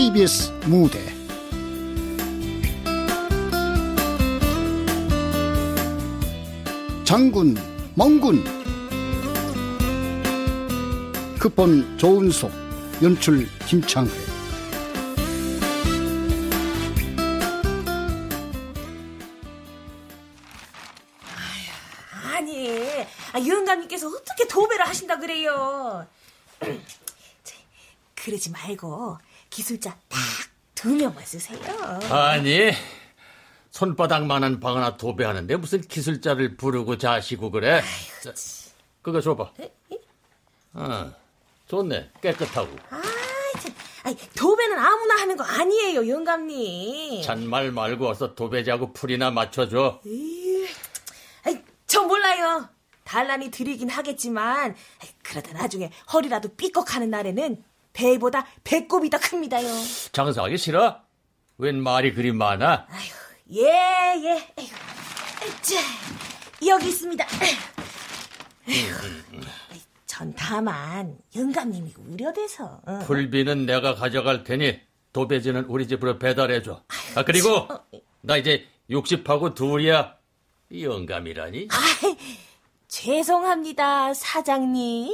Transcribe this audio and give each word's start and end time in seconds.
KBS 0.00 0.50
무대. 0.64 0.98
장군 7.04 7.54
멍군. 7.94 8.42
극본 11.38 11.98
조은속 11.98 12.50
연출 13.02 13.46
김창회. 13.66 14.10
아니 22.32 22.70
아, 23.34 23.46
영감님께서 23.46 24.08
어떻게 24.08 24.48
도배를 24.48 24.88
하신다 24.88 25.18
그래요? 25.18 26.06
그러지 28.16 28.50
말고 28.50 29.18
기술자 29.50 29.96
딱 30.08 30.18
두 30.74 30.88
명만 30.94 31.22
쓰세요 31.26 31.58
아니 32.10 32.70
손바닥만한 33.70 34.60
방 34.60 34.76
하나 34.78 34.96
도배하는데 34.96 35.56
무슨 35.56 35.82
기술자를 35.82 36.56
부르고 36.56 36.96
자시고 36.96 37.50
그래? 37.50 37.82
자, 38.24 38.32
그거 39.02 39.20
줘봐. 39.20 39.52
아, 40.72 41.12
좋네. 41.68 42.10
깨끗하고. 42.22 42.74
아, 42.88 43.02
참. 43.62 43.74
아니, 44.04 44.16
도배는 44.34 44.78
아무나 44.78 45.16
하는 45.20 45.36
거 45.36 45.44
아니에요, 45.44 46.08
영감님. 46.08 47.22
잔말 47.22 47.70
말고 47.72 48.08
어서 48.08 48.34
도배자고 48.34 48.94
풀이나 48.94 49.30
맞춰줘. 49.30 50.00
아이, 51.44 51.62
저 51.86 52.02
몰라요. 52.04 52.68
단란히 53.04 53.50
드리긴 53.50 53.90
하겠지만 53.90 54.74
그러다 55.22 55.52
나중에 55.52 55.90
허리라도 56.12 56.54
삐걱하는 56.56 57.10
날에는 57.10 57.62
배보다 57.92 58.46
배꼽이 58.64 59.10
더 59.10 59.18
큽니다요. 59.18 59.66
장사하기 60.12 60.56
싫어? 60.58 61.00
웬 61.58 61.80
말이 61.82 62.14
그리 62.14 62.32
많아? 62.32 62.86
아휴, 62.88 63.10
예, 63.52 63.64
예. 63.64 64.30
에휴. 64.58 64.68
자, 65.62 65.80
여기 66.66 66.88
있습니다. 66.88 67.26
에휴. 68.68 68.86
전 70.06 70.34
다만 70.36 71.16
영감님이 71.34 71.94
우려돼서. 71.96 72.80
어. 72.86 72.98
풀비는 73.06 73.66
내가 73.66 73.94
가져갈 73.94 74.44
테니 74.44 74.80
도배지는 75.12 75.64
우리 75.64 75.88
집으로 75.88 76.18
배달해줘. 76.18 76.82
아 77.16 77.24
그리고 77.24 77.66
나 78.20 78.36
이제 78.36 78.66
60하고 78.90 79.54
둘이야. 79.54 80.16
영감이라니? 80.72 81.68
아이, 81.70 82.16
죄송합니다, 82.88 84.14
사장님. 84.14 85.12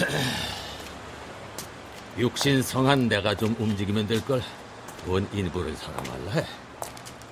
육신 2.18 2.62
성한 2.62 3.08
내가 3.08 3.34
좀 3.34 3.54
움직이면 3.58 4.06
될걸. 4.06 4.42
원 5.06 5.28
인부를 5.32 5.74
사랑할라 5.76 6.32
해. 6.32 6.44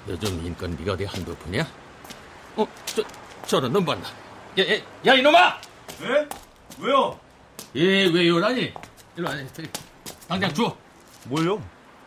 요즘 0.09 0.45
인건비가 0.45 0.93
어디 0.93 1.05
한두 1.05 1.35
푼이야? 1.37 1.67
어, 2.57 2.67
저, 2.87 3.03
저런 3.47 3.73
놈 3.73 3.85
봤나? 3.85 4.05
야, 4.59 4.75
야, 4.75 4.81
야 5.07 5.15
이놈아! 5.15 5.61
왜? 6.01 6.29
왜요? 6.79 7.19
예, 7.75 8.07
왜요라니? 8.07 8.73
일로 9.17 9.29
와, 9.29 9.35
당장 10.27 10.53
줘. 10.55 10.75
뭘요? 11.25 11.63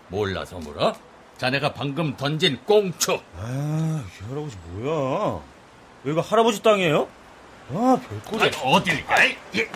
몰라서 0.07 0.57
물어? 0.57 0.95
자네가 1.37 1.73
방금 1.73 2.15
던진 2.17 2.59
꽁초. 2.65 3.21
아, 3.37 4.03
이 4.05 4.23
할아버지 4.23 4.57
뭐야? 4.69 5.41
여기가 6.05 6.21
할아버지 6.21 6.63
땅이에요? 6.63 7.07
아, 7.73 7.99
별꼴이. 8.07 8.43
아니, 8.43 8.51
어딜 8.63 9.05
가? 9.05 9.25
예. 9.25 9.69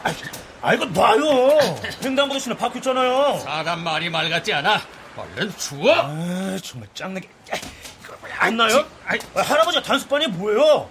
아, 0.61 0.73
이거 0.73 0.85
놔요. 0.85 1.59
횡단보도 2.03 2.39
씨는 2.39 2.57
바뀌었잖아요. 2.57 3.39
사람 3.39 3.83
말이 3.83 4.09
말 4.09 4.29
같지 4.29 4.53
않아. 4.53 4.81
얼른 5.15 5.55
주워. 5.57 5.93
아, 5.95 6.57
정말 6.63 6.89
짱나게. 6.93 7.29
안 8.37 8.57
나요? 8.57 8.85
아, 9.05 9.41
할아버지가 9.41 9.83
단속반이 9.83 10.27
뭐예요? 10.27 10.89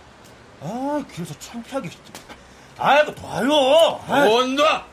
아, 0.60 1.04
그래서 1.14 1.34
창피하게. 1.38 1.90
아, 2.78 3.00
이거 3.00 3.12
놔요. 3.20 4.00
아, 4.08 4.24
못 4.24 4.48
놔. 4.50 4.84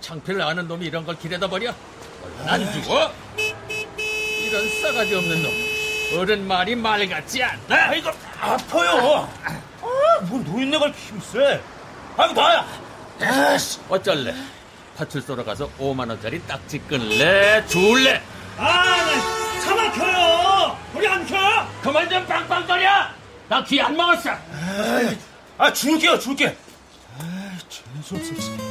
창피를 0.00 0.40
아는 0.40 0.66
놈이 0.68 0.86
이런 0.86 1.04
걸 1.04 1.18
길에다 1.18 1.48
버려. 1.48 1.74
안 2.46 2.72
주워. 2.72 3.12
이런 3.36 4.80
싸가지 4.82 5.14
없는 5.14 5.42
놈. 5.42 6.18
어른 6.18 6.46
말이 6.46 6.74
말 6.74 7.06
같지 7.08 7.42
않아. 7.42 7.60
아, 7.68 7.94
이거 7.94 8.10
아파요. 8.40 9.28
아, 9.44 9.60
뭔 10.22 10.44
노인네가 10.44 10.86
이렇게 10.86 10.98
힘 11.00 11.20
세. 11.20 11.60
아, 12.16 12.26
이거 12.26 12.34
놔요. 12.34 12.64
아씨. 13.20 13.80
어쩔래? 13.88 14.34
파출소로 14.96 15.44
가서 15.44 15.70
5만 15.78 16.08
원짜리 16.08 16.44
딱지 16.46 16.78
끊래? 16.80 17.64
줄래? 17.66 18.22
아, 18.56 18.84
나차 19.54 19.74
막혀요. 19.74 20.78
우리 20.94 21.06
안 21.06 21.24
켜? 21.26 21.36
그만 21.82 22.08
좀 22.08 22.26
빵빵거려. 22.26 22.90
나 23.48 23.64
귀안 23.64 23.96
먹었어. 23.96 24.30
아, 25.56 25.72
줄게요, 25.72 26.18
줄게. 26.18 26.56
아, 27.18 27.58
재수 27.68 28.16
없어. 28.16 28.67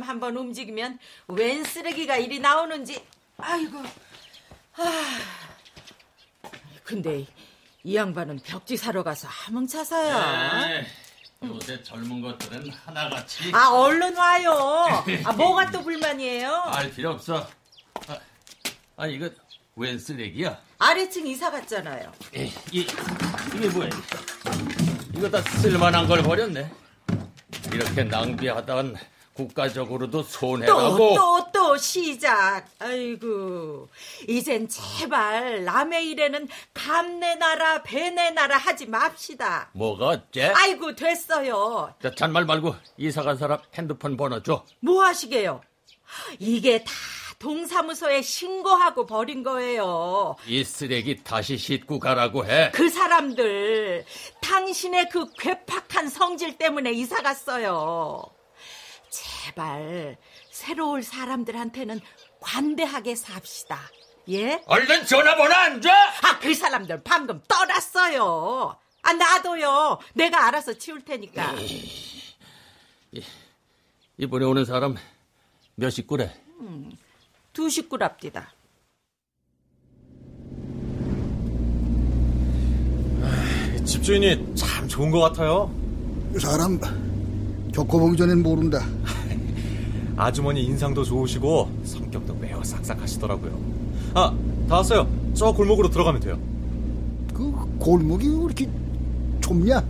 이삿짐 0.00 0.02
한번 0.02 0.36
움직이면 0.36 0.98
웬 1.28 1.62
쓰레기가 1.62 2.16
이리 2.16 2.40
나오는지. 2.40 3.04
아이고. 3.38 3.78
아. 4.76 5.18
근데 6.82 7.26
이 7.84 7.94
양반은 7.94 8.40
벽지 8.40 8.76
사러 8.76 9.02
가서. 9.02 9.28
에이, 11.42 11.48
요새 11.48 11.82
젊은 11.82 12.20
것들은 12.20 12.70
하나같이 12.70 13.52
아, 13.54 13.68
얼른 13.68 14.16
와요. 14.16 15.04
아, 15.24 15.32
뭐가 15.32 15.70
또 15.70 15.82
불만이에요? 15.82 16.52
알 16.72 16.90
필요 16.90 17.10
없어. 17.12 17.46
아, 18.08 18.18
아 18.96 19.06
이거 19.06 19.30
웬 19.76 19.98
쓰레기야? 19.98 20.60
아래층 20.78 21.26
이사 21.26 21.50
갔잖아요. 21.50 22.12
에이, 22.34 22.52
이, 22.72 22.86
이게 23.54 23.68
뭐야? 23.68 23.90
이거 25.16 25.30
다 25.30 25.40
쓸만한 25.42 26.08
걸 26.08 26.22
버렸네. 26.22 26.70
이렇게 27.72 28.02
낭비하다간 28.02 28.96
국가적으로도 29.40 30.18
또, 30.18 30.22
손해라고. 30.22 31.14
또, 31.14 31.46
또 31.52 31.76
시작. 31.76 32.66
아이고. 32.78 33.88
이젠 34.28 34.68
제발 34.68 35.64
남의 35.64 36.08
일에는 36.08 36.48
감내나라, 36.74 37.82
배내나라 37.82 38.58
하지 38.58 38.86
맙시다. 38.86 39.70
뭐가 39.72 40.08
어째? 40.08 40.52
아이고, 40.54 40.94
됐어요. 40.94 41.94
자, 42.02 42.14
잔말 42.14 42.44
말고 42.44 42.74
이사 42.98 43.22
간 43.22 43.36
사람 43.36 43.58
핸드폰 43.74 44.16
번호 44.16 44.42
줘. 44.42 44.64
뭐 44.80 45.04
하시게요? 45.04 45.62
이게 46.38 46.84
다 46.84 46.92
동사무소에 47.38 48.20
신고하고 48.20 49.06
버린 49.06 49.42
거예요. 49.42 50.36
이 50.46 50.62
쓰레기 50.62 51.22
다시 51.24 51.56
싣고 51.56 51.98
가라고 51.98 52.44
해. 52.44 52.70
그 52.74 52.90
사람들 52.90 54.04
당신의 54.42 55.08
그 55.08 55.32
괴팍한 55.38 56.08
성질 56.10 56.58
때문에 56.58 56.92
이사 56.92 57.22
갔어요. 57.22 58.22
제발 59.10 60.16
새로 60.50 60.92
올 60.92 61.02
사람들한테는 61.02 62.00
관대하게 62.40 63.14
삽시다. 63.16 63.78
예? 64.30 64.62
얼른 64.66 65.06
전화번호 65.06 65.52
안 65.54 65.82
줘? 65.82 65.90
아, 65.90 66.38
그 66.38 66.54
사람들 66.54 67.02
방금 67.02 67.42
떠났어요. 67.48 68.78
아, 69.02 69.12
놔둬요. 69.12 69.98
내가 70.14 70.46
알아서 70.46 70.74
치울 70.74 71.04
테니까. 71.04 71.54
이번에 74.18 74.44
오는 74.44 74.64
사람 74.64 74.96
몇 75.74 75.90
식구래? 75.90 76.32
두 77.52 77.68
식구랍디다. 77.68 78.52
집주인이 83.84 84.54
참 84.54 84.86
좋은 84.86 85.10
것 85.10 85.20
같아요. 85.20 85.74
사람 86.38 86.78
겪어보기 87.72 88.16
전엔 88.16 88.42
모른다. 88.42 88.84
아주머니 90.16 90.62
인상도 90.64 91.04
좋으시고 91.04 91.70
성격도 91.84 92.34
매우 92.34 92.62
싹싹하시더라고요. 92.62 93.58
아, 94.14 94.34
다 94.68 94.76
왔어요. 94.76 95.08
저 95.34 95.52
골목으로 95.52 95.88
들어가면 95.88 96.20
돼요. 96.20 96.38
그 97.32 97.52
골목이 97.78 98.28
왜 98.28 98.34
이렇게 98.44 98.68
좁냐? 99.40 99.82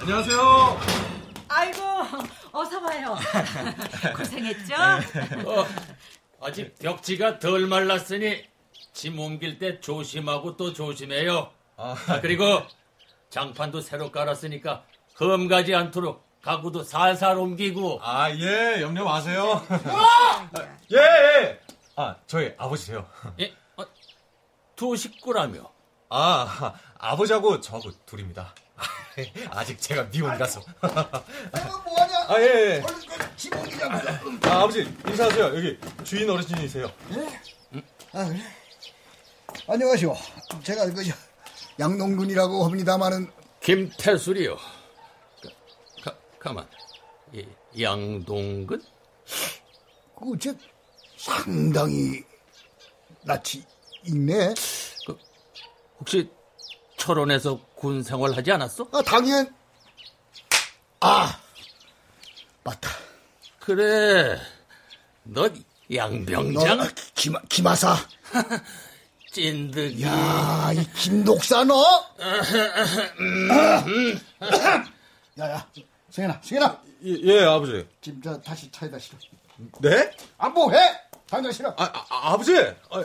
안녕하세요. 0.00 0.78
아이고, 1.48 1.80
어서 2.52 2.80
와요. 2.80 3.16
고생했죠? 4.16 4.74
어, 5.44 5.66
아직 6.40 6.74
벽 6.78 6.97
지가 7.08 7.38
덜 7.38 7.66
말랐으니 7.66 8.44
짐 8.92 9.18
옮길 9.18 9.58
때 9.58 9.80
조심하고 9.80 10.58
또 10.58 10.74
조심해요. 10.74 11.50
아, 11.78 11.96
그리고 12.20 12.44
장판도 13.30 13.80
새로 13.80 14.12
깔았으니까 14.12 14.84
흠 15.14 15.48
가지 15.48 15.74
않도록 15.74 16.22
가구도 16.42 16.82
살살 16.82 17.38
옮기고. 17.38 18.00
아, 18.02 18.30
예, 18.30 18.82
염려 18.82 19.04
마세요. 19.04 19.64
아, 19.86 20.50
예, 20.92 20.98
예. 20.98 21.60
아, 21.96 22.14
저희 22.26 22.52
아버지세요. 22.58 23.08
예? 23.40 23.54
어, 23.78 23.84
두 24.76 24.94
식구라며. 24.94 25.60
아, 26.10 26.74
아버지하고 26.98 27.62
저하고 27.62 27.90
둘입니다. 28.04 28.54
아직 29.50 29.80
제가 29.80 30.04
미혼이라서. 30.04 30.62
뭐하냐? 30.80 32.18
아, 32.28 32.40
예, 32.40 32.44
예. 32.44 32.82
얼른 32.82 32.84
그 32.84 33.36
집어넣으냐고. 33.36 34.48
아, 34.48 34.62
아버지, 34.62 34.80
인사하세요. 35.06 35.44
여기 35.56 35.78
주인 36.04 36.28
어르신이세요. 36.30 36.90
아, 38.12 38.24
그래? 38.24 38.40
안녕하시오. 39.66 40.14
제가 40.62 40.86
그 40.92 41.02
양농군이라고 41.80 42.64
합니다마는 42.64 43.30
김태술이요. 43.60 44.56
가, 46.02 46.14
가만. 46.38 46.66
이, 47.32 47.44
양동근? 47.80 48.82
그거 50.18 50.36
제 50.38 50.54
상당히 51.16 52.24
낯이 53.22 53.62
있네. 54.04 54.54
혹시 56.00 56.30
철원에서 56.96 57.60
군 57.78 58.02
생활하지 58.02 58.50
않았어? 58.52 58.88
아 58.92 59.02
당연. 59.02 59.54
아 61.00 61.38
맞다. 62.64 62.90
그래. 63.60 64.36
너너 65.22 65.54
양병장? 65.94 66.80
아, 66.80 66.88
기마 67.14 67.40
기마사. 67.48 67.96
찐득이. 69.32 70.02
야, 70.02 70.72
이 70.74 70.84
김독사 70.94 71.62
너. 71.64 71.84
야 75.38 75.50
야, 75.50 75.66
승현아, 76.10 76.40
승현아. 76.42 76.82
예, 77.04 77.16
예, 77.22 77.44
아버지. 77.44 77.86
지금 78.00 78.20
저 78.22 78.40
다시 78.40 78.68
차에다 78.72 78.98
실어. 78.98 79.18
네? 79.80 80.10
아 80.36 80.48
뭐해? 80.48 80.78
당장 81.30 81.52
실어. 81.52 81.72
아, 81.76 81.84
아 81.84 82.32
아버지! 82.32 82.56
아, 82.90 83.04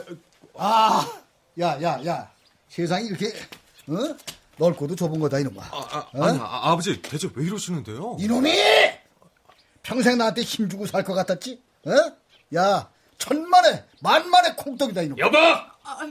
아, 0.56 1.22
야, 1.60 1.80
야, 1.80 2.00
야. 2.06 2.32
세상이 2.68 3.06
이렇게 3.06 3.26
어? 3.86 4.16
넓고도 4.58 4.96
좁은 4.96 5.18
거다 5.20 5.38
이놈아. 5.40 5.62
아, 5.62 5.88
아, 5.90 6.08
어? 6.14 6.24
아니, 6.24 6.38
아, 6.38 6.60
아버지, 6.70 7.00
대체 7.02 7.28
왜 7.34 7.44
이러시는데요? 7.44 8.16
이놈이 8.20 8.52
평생 9.82 10.18
나한테 10.18 10.42
힘 10.42 10.68
주고 10.68 10.86
살 10.86 11.04
것 11.04 11.14
같았지? 11.14 11.60
어? 11.86 11.90
야, 12.56 12.88
천만에 13.18 13.84
만만에 14.00 14.54
콩떡이다 14.56 15.02
이놈. 15.02 15.18
여보! 15.18 15.36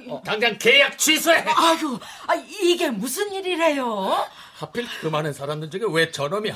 어, 0.09 0.21
당장 0.23 0.57
계약 0.59 0.97
취소해! 0.97 1.39
아유, 1.39 1.99
아, 2.27 2.35
이게 2.35 2.89
무슨 2.89 3.31
일이래요? 3.31 4.25
하필 4.55 4.87
그 5.01 5.07
많은 5.07 5.33
사람들 5.33 5.69
중에 5.71 5.81
왜 5.91 6.11
저놈이야? 6.11 6.55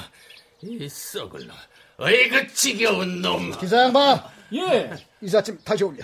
이 0.61 0.89
썩을 0.89 1.47
놈. 1.47 1.55
어이그 1.99 2.53
지겨운 2.53 3.21
놈. 3.21 3.57
기사 3.59 3.83
양반, 3.83 4.21
예. 4.53 4.91
이삿짐 5.21 5.59
다시 5.63 5.83
올려. 5.83 6.03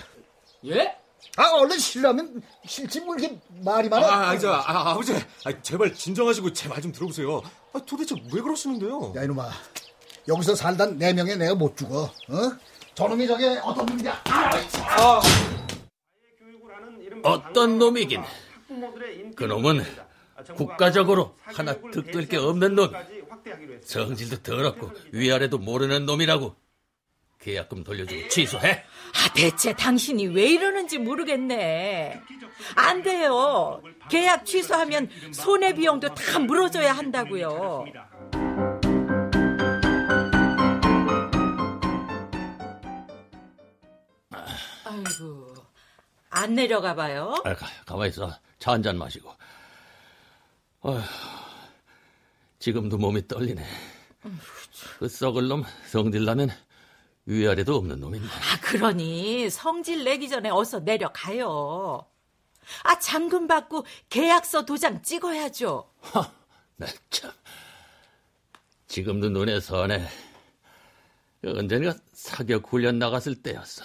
예? 0.66 0.96
아, 1.36 1.50
얼른 1.56 1.78
실려면 1.78 2.40
실지 2.66 3.00
뭐 3.00 3.16
이렇게 3.16 3.38
말이 3.64 3.88
많아. 3.88 4.06
아, 4.06 4.30
아, 4.30 4.38
저, 4.38 4.52
아, 4.52 4.90
아버지, 4.90 5.12
아, 5.44 5.62
제발 5.62 5.92
진정하시고 5.94 6.52
제 6.52 6.68
말 6.68 6.80
좀 6.80 6.92
들어보세요. 6.92 7.42
아, 7.72 7.80
도대체 7.84 8.14
왜 8.32 8.40
그러시는데요? 8.40 9.12
야, 9.16 9.24
이놈아. 9.24 9.50
여기서 10.28 10.54
살단 10.54 10.96
네 10.98 11.12
명에 11.12 11.34
내가 11.34 11.54
못 11.54 11.76
죽어. 11.76 12.04
어? 12.04 12.12
저놈이 12.94 13.26
저게 13.26 13.58
어떤 13.64 13.84
놈이냐? 13.86 14.22
아, 14.26 15.20
어떤 17.24 17.78
놈이긴. 17.78 18.22
그 19.34 19.44
놈은 19.44 19.84
국가적으로 20.56 21.34
하나 21.42 21.74
득될 21.74 22.28
게 22.28 22.36
없는 22.36 22.74
놈. 22.76 22.92
성질도 23.84 24.42
더럽고 24.42 24.92
위아래도 25.12 25.58
모르는 25.58 26.06
놈이라고. 26.06 26.54
계약금 27.44 27.84
돌려주고 27.84 28.28
취소해. 28.28 28.70
아, 28.72 29.32
대체 29.34 29.74
당신이 29.74 30.28
왜 30.28 30.46
이러는지 30.46 30.96
모르겠네. 30.96 32.22
안 32.74 33.02
돼요. 33.02 33.82
계약 34.08 34.46
취소하면 34.46 35.10
손해 35.32 35.74
비용도 35.74 36.14
다 36.14 36.38
물어줘야 36.38 36.92
한다고요. 36.94 37.84
아이고, 44.84 45.54
안 46.30 46.54
내려가 46.54 46.94
봐요. 46.94 47.34
아, 47.44 47.54
가, 47.54 47.66
가만히 47.86 48.10
있어. 48.10 48.30
차 48.58 48.72
한 48.72 48.82
잔 48.82 48.96
마시고. 48.96 49.30
어휴, 50.80 51.00
지금도 52.58 52.96
몸이 52.98 53.26
떨리네. 53.28 53.62
그 54.98 55.08
썩을 55.08 55.48
놈 55.48 55.64
성질나면 55.90 56.50
위아래도 57.26 57.76
없는 57.76 58.00
놈인데. 58.00 58.26
아, 58.26 58.60
그러니 58.60 59.48
성질 59.50 60.04
내기 60.04 60.28
전에 60.28 60.50
어서 60.50 60.80
내려가요. 60.80 62.06
아, 62.82 62.98
잔금 62.98 63.46
받고 63.46 63.84
계약서 64.08 64.64
도장 64.64 65.02
찍어야죠. 65.02 65.90
하, 66.00 66.32
나 66.76 66.86
참. 67.10 67.30
지금도 68.88 69.30
눈에 69.30 69.60
선해. 69.60 70.06
언젠가 71.44 71.94
사격 72.12 72.72
훈련 72.72 72.98
나갔을 72.98 73.34
때였어. 73.42 73.84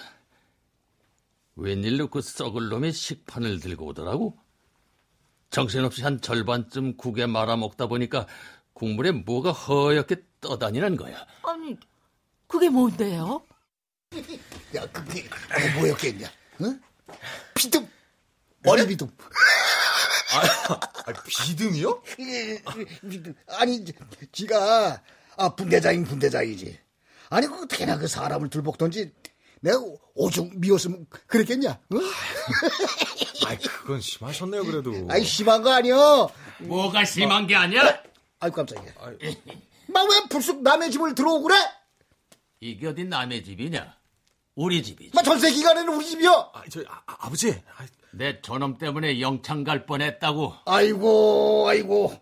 웬일로 1.55 2.07
그 2.07 2.21
썩을 2.21 2.69
놈이 2.69 2.91
식판을 2.93 3.59
들고 3.59 3.87
오더라고? 3.87 4.37
정신없이 5.49 6.03
한 6.03 6.21
절반쯤 6.21 6.95
국에 6.95 7.25
말아먹다 7.25 7.87
보니까 7.87 8.27
국물에 8.73 9.11
뭐가 9.11 9.51
허옇게 9.51 10.23
떠다니는 10.39 10.95
거야. 10.95 11.25
아니, 11.43 11.75
그게 12.49 12.67
뭔데요? 12.67 13.43
야, 14.75 14.85
그게 14.91 15.29
뭐 15.71 15.81
뭐였겠냐? 15.81 16.27
어? 16.27 16.75
비듬, 17.53 17.87
머리 18.63 18.87
비듬. 18.87 19.07
아, 21.05 21.13
비듬이요? 21.27 22.01
비듬. 23.07 23.35
아니, 23.47 23.85
지가 24.31 25.01
아 25.37 25.55
분대장인 25.55 26.03
분대장이지. 26.05 26.79
아니 27.29 27.45
그 27.45 27.61
어떻게나 27.61 27.99
그 27.99 28.07
사람을 28.07 28.49
들볶던지 28.49 29.13
내가 29.61 29.77
오죽 30.15 30.51
미웠으면 30.57 31.05
그랬겠냐? 31.27 31.69
어? 31.69 31.97
아, 33.45 33.55
그건 33.57 34.01
심하셨네요, 34.01 34.65
그래도. 34.65 35.07
아이 35.07 35.23
심한 35.23 35.61
거 35.61 35.71
아니여. 35.71 36.31
뭐가 36.61 37.05
심한 37.05 37.45
게 37.45 37.55
아니야? 37.55 38.01
아이 38.39 38.49
깜짝이야. 38.49 38.93
막왜 39.87 40.21
불쑥 40.29 40.63
남의 40.63 40.89
집을 40.89 41.13
들어오고 41.13 41.43
그래? 41.43 41.55
이게 42.61 42.87
어디 42.87 43.03
남의 43.05 43.43
집이냐? 43.43 43.95
우리 44.55 44.83
집이지. 44.83 45.11
막 45.15 45.23
전세 45.23 45.51
기간에는 45.51 45.93
우리 45.93 46.05
집이여. 46.05 46.51
아, 46.53 46.63
저, 46.69 46.81
아, 46.87 47.01
아버지. 47.05 47.51
아, 47.51 47.85
내 48.11 48.41
저놈 48.41 48.77
때문에 48.77 49.21
영창 49.21 49.63
갈 49.63 49.85
뻔했다고. 49.85 50.53
아이고, 50.65 51.67
아이고. 51.69 52.13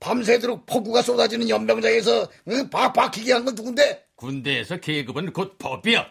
밤새도록 0.00 0.66
폭우가 0.66 1.02
쏟아지는 1.02 1.48
연병장에서 1.48 2.28
응? 2.48 2.68
박 2.70 2.92
박히게 2.92 3.32
한 3.32 3.44
건 3.44 3.54
누군데? 3.54 4.06
군대에서 4.16 4.76
계급은 4.78 5.32
곧 5.32 5.56
법이야. 5.58 6.06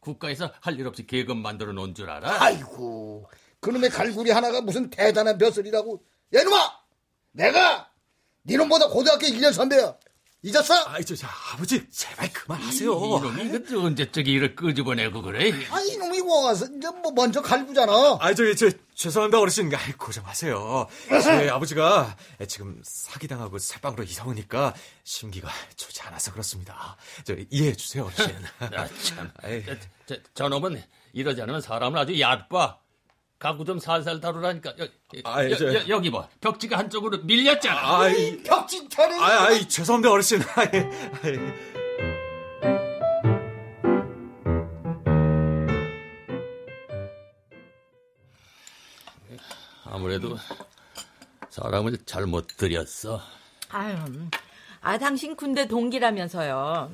국가에서 0.00 0.50
할 0.60 0.78
일 0.78 0.86
없이 0.86 1.06
계급 1.06 1.36
만들어 1.36 1.72
놓은 1.72 1.94
줄 1.94 2.10
알아? 2.10 2.42
아이고, 2.42 3.28
그놈의 3.60 3.90
갈구리 3.90 4.30
하나가 4.30 4.60
무슨 4.60 4.90
대단한 4.90 5.38
벼슬이라고. 5.38 6.02
야, 6.34 6.40
이놈아! 6.40 6.72
내가 7.32 7.90
니놈보다 8.46 8.88
고등학교 8.88 9.26
1년 9.26 9.52
선배야. 9.52 9.94
잊었어? 10.42 10.74
아, 10.86 11.00
저, 11.02 11.14
저, 11.14 11.26
아버지, 11.52 11.86
제발 11.90 12.32
그만하세요. 12.32 12.90
이놈이 12.90 13.58
이거 13.58 13.82
언제적 13.82 14.26
일을 14.26 14.56
끄집어내고 14.56 15.20
그래? 15.20 15.52
아, 15.70 15.80
이놈이 15.80 16.20
와서 16.20 16.64
이제 16.64 16.88
뭐 17.02 17.12
먼저 17.12 17.42
갈구잖아. 17.42 18.16
아, 18.18 18.34
저기, 18.34 18.56
저, 18.56 18.70
죄송합니다, 18.94 19.38
어르신. 19.38 19.70
아이, 19.74 19.92
고정하세요. 19.92 20.86
제 21.22 21.50
아버지가 21.50 22.16
지금 22.48 22.80
사기당하고 22.82 23.58
새방으로 23.58 24.02
이사 24.04 24.24
오니까 24.24 24.74
심기가 25.04 25.50
좋지 25.76 26.00
않아서 26.02 26.32
그렇습니다. 26.32 26.96
저, 27.24 27.34
이해해 27.50 27.74
주세요, 27.74 28.06
어르신. 28.06 28.34
아, 28.60 28.88
참. 29.02 29.30
아이. 29.44 29.62
저, 29.66 29.76
저, 30.06 30.16
저놈은 30.32 30.82
이러지 31.12 31.42
않으면 31.42 31.60
사람을 31.60 31.98
아주 31.98 32.18
얕봐. 32.18 32.78
가구 33.40 33.64
좀 33.64 33.78
살살 33.78 34.20
다루라니까. 34.20 34.74
여, 34.78 34.86
아이, 35.24 35.50
여, 35.50 35.56
저- 35.56 35.74
여, 35.74 35.88
여기 35.88 36.10
봐. 36.10 36.28
벽지가 36.42 36.76
한쪽으로 36.76 37.20
밀렸잖아. 37.24 37.80
아 38.02 38.08
이, 38.10 38.36
벽진탈이. 38.42 39.14
아이, 39.18 39.38
아이, 39.56 39.68
죄송합니다, 39.68 40.12
어르신. 40.12 40.42
아이, 40.56 40.66
아이. 41.24 41.38
아무래도 49.84 50.36
사람을 51.48 51.98
잘못 52.04 52.46
들였어. 52.56 53.20
아유, 53.70 53.96
아, 54.80 54.98
당신 54.98 55.36
군대 55.36 55.66
동기라면서요. 55.66 56.92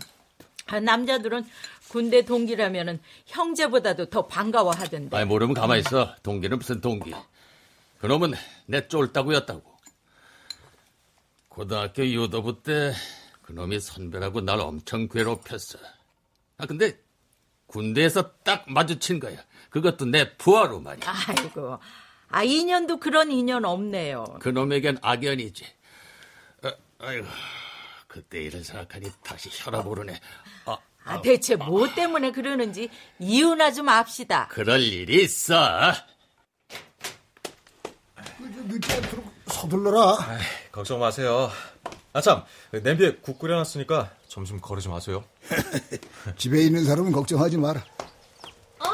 아, 0.66 0.80
남자들은 0.80 1.44
군대 1.88 2.25
동기라면은 2.25 3.00
형제보다도 3.26 4.06
더 4.06 4.26
반가워하던데. 4.26 5.16
아이 5.16 5.25
모르면 5.25 5.54
가만히 5.54 5.80
있어. 5.80 6.14
동기는 6.23 6.58
무슨 6.58 6.80
동기. 6.80 7.14
그놈은 7.99 8.35
내 8.66 8.87
쫄따구였다고. 8.88 9.76
고등학교 11.49 12.04
유도부 12.04 12.62
때 12.62 12.92
그놈이 13.42 13.80
선배라고 13.80 14.40
날 14.40 14.61
엄청 14.61 15.08
괴롭혔어. 15.08 15.78
아 16.58 16.66
근데 16.66 16.99
군대에서 17.66 18.32
딱 18.42 18.64
마주친 18.70 19.20
거야. 19.20 19.38
그것도 19.70 20.06
내 20.06 20.37
부하로 20.37 20.80
말이야. 20.80 21.14
아이고, 21.28 21.78
아 22.28 22.42
인연도 22.42 22.99
그런 22.99 23.30
인연 23.30 23.64
없네요. 23.64 24.25
그놈에겐 24.40 24.99
악연이지. 25.00 25.64
아, 26.62 26.73
아이고 26.99 27.26
그때 28.16 28.40
일을 28.44 28.64
생각하니 28.64 29.11
다시 29.23 29.50
혈압 29.52 29.87
오르네. 29.87 30.18
아, 30.64 30.78
아 31.04 31.20
대체 31.20 31.54
뭐 31.54 31.87
때문에 31.94 32.32
그러는지 32.32 32.88
이유나 33.18 33.73
좀 33.73 33.90
압시다. 33.90 34.49
그럴 34.49 34.80
일이 34.80 35.23
있어. 35.25 35.92
늦지 38.40 38.90
않도록 38.94 39.26
서둘러라. 39.49 40.16
걱정 40.73 40.99
마세요. 40.99 41.50
아, 42.14 42.23
참. 42.23 42.42
냄비에 42.73 43.16
국 43.16 43.38
끓여놨으니까 43.38 44.11
점심 44.28 44.62
거르지 44.62 44.88
마세요. 44.88 45.23
집에 46.38 46.62
있는 46.62 46.87
사람은 46.87 47.12
걱정하지 47.12 47.58
마라. 47.58 47.85
어, 48.78 48.87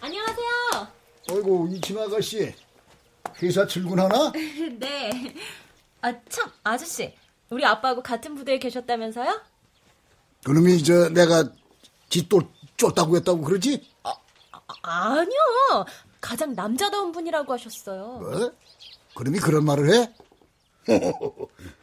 안녕하세요. 0.00 0.88
어이구, 1.30 1.68
이친 1.70 1.96
아가씨. 1.96 2.52
회사 3.40 3.64
출근하나? 3.68 4.32
네. 4.80 5.34
아, 6.02 6.12
참, 6.28 6.50
아저씨. 6.64 7.14
우리 7.50 7.64
아빠하고 7.64 8.02
같은 8.02 8.34
부대에 8.34 8.58
계셨다면서요? 8.58 9.40
그놈이 10.44 10.82
저 10.82 11.08
내가 11.10 11.44
지또 12.08 12.42
쫓다고 12.76 13.16
했다고 13.16 13.42
그러지? 13.42 13.86
아, 14.02 14.12
아니요. 14.82 15.86
가장 16.20 16.54
남자다운 16.54 17.12
분이라고 17.12 17.52
하셨어요. 17.52 18.06
뭐? 18.20 18.52
그놈이 19.14 19.38
그런 19.38 19.64
말을 19.64 19.92
해? 19.94 20.14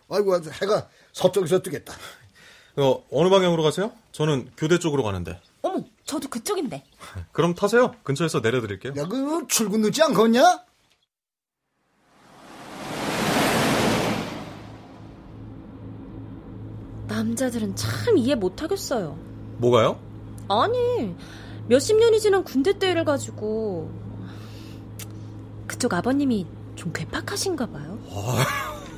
아이고 0.10 0.36
해가 0.62 0.90
서쪽에서 1.14 1.62
뜨겠다. 1.62 1.94
어, 2.78 3.04
어느 3.12 3.30
방향으로 3.30 3.64
가세요? 3.64 3.92
저는 4.12 4.52
교대 4.58 4.80
쪽으로 4.80 5.04
가는데. 5.04 5.40
어머, 5.62 5.84
저도 6.06 6.30
그쪽인데. 6.30 6.84
그럼 7.32 7.54
타세요. 7.54 7.96
근처에서 8.04 8.40
내려드릴게요. 8.40 8.94
야, 8.98 9.08
그 9.08 9.46
출근 9.48 9.82
늦지 9.82 10.02
않겠냐? 10.04 10.64
남자들은 17.22 17.76
참 17.76 18.18
이해 18.18 18.34
못하겠어요. 18.34 19.16
뭐가요? 19.58 20.00
아니, 20.48 21.16
몇십 21.68 21.98
년이 21.98 22.20
지난 22.20 22.44
군대 22.44 22.78
때를 22.78 23.06
가지고. 23.06 23.92
그쪽 25.68 25.94
아버님이 25.94 26.48
좀 26.76 26.92
괴팍하신가 26.92 27.68
봐요. 27.68 28.00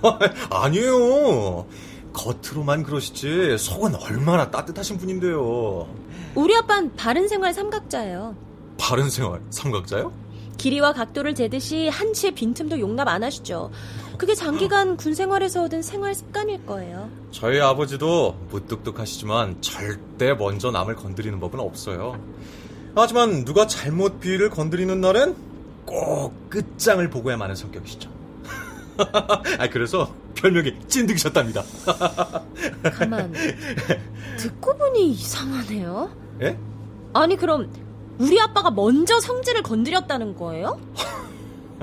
아니에요. 0.50 1.68
겉으로만 2.14 2.84
그러시지 2.84 3.58
속은 3.58 3.96
얼마나 3.96 4.50
따뜻하신 4.50 4.98
분인데요. 4.98 5.88
우리 6.36 6.56
아빠는 6.56 6.96
바른 6.96 7.28
생활 7.28 7.54
삼각자예요. 7.54 8.36
바른 8.78 9.10
생활 9.10 9.42
삼각자요? 9.50 10.14
길이와 10.58 10.94
각도를 10.94 11.36
재듯이 11.36 11.90
한치의 11.90 12.36
빈틈도 12.36 12.80
용납 12.80 13.08
안 13.08 13.24
하시죠. 13.24 13.70
그게 14.18 14.36
장기간 14.36 14.96
군 14.98 15.14
생활에서 15.16 15.64
얻은 15.64 15.82
생활 15.82 16.14
습관일 16.16 16.66
거예요. 16.66 17.10
저희 17.32 17.60
아버지도 17.60 18.38
무뚝뚝하시지만 18.50 19.62
절대 19.62 20.34
먼저 20.34 20.72
남을 20.72 20.96
건드리는 20.96 21.40
법은 21.40 21.60
없어요. 21.60 22.20
하지만 22.96 23.44
누가 23.44 23.66
잘못 23.68 24.20
비위를 24.20 24.50
건드리는 24.50 25.00
날엔 25.02 25.36
꼭 25.86 26.50
끝장을 26.50 27.08
보고야 27.10 27.38
마는 27.38 27.56
성격이시죠. 27.56 28.10
아 29.58 29.68
그래서 29.70 30.14
별명이 30.36 30.74
찐득이셨답니다. 30.88 31.64
가만 32.94 33.34
듣고 34.38 34.78
보니 34.78 35.12
이상하네요. 35.12 36.16
예? 36.42 36.58
아니 37.14 37.36
그럼 37.36 37.72
우리 38.20 38.40
아빠가 38.40 38.70
먼저 38.70 39.20
성질을 39.20 39.64
건드렸다는 39.64 40.36
거예요? 40.38 40.80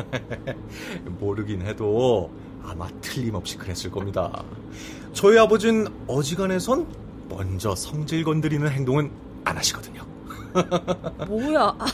모르긴 1.18 1.62
해도 1.62 2.30
아마 2.62 2.88
틀림없이 3.00 3.56
그랬을 3.56 3.90
겁니다. 3.90 4.44
저희 5.12 5.38
아버진 5.38 5.86
어지간해선 6.06 6.86
먼저 7.28 7.74
성질 7.74 8.24
건드리는 8.24 8.68
행동은 8.68 9.10
안 9.44 9.56
하시거든요. 9.56 10.04
뭐야? 11.28 11.76
아, 11.78 11.86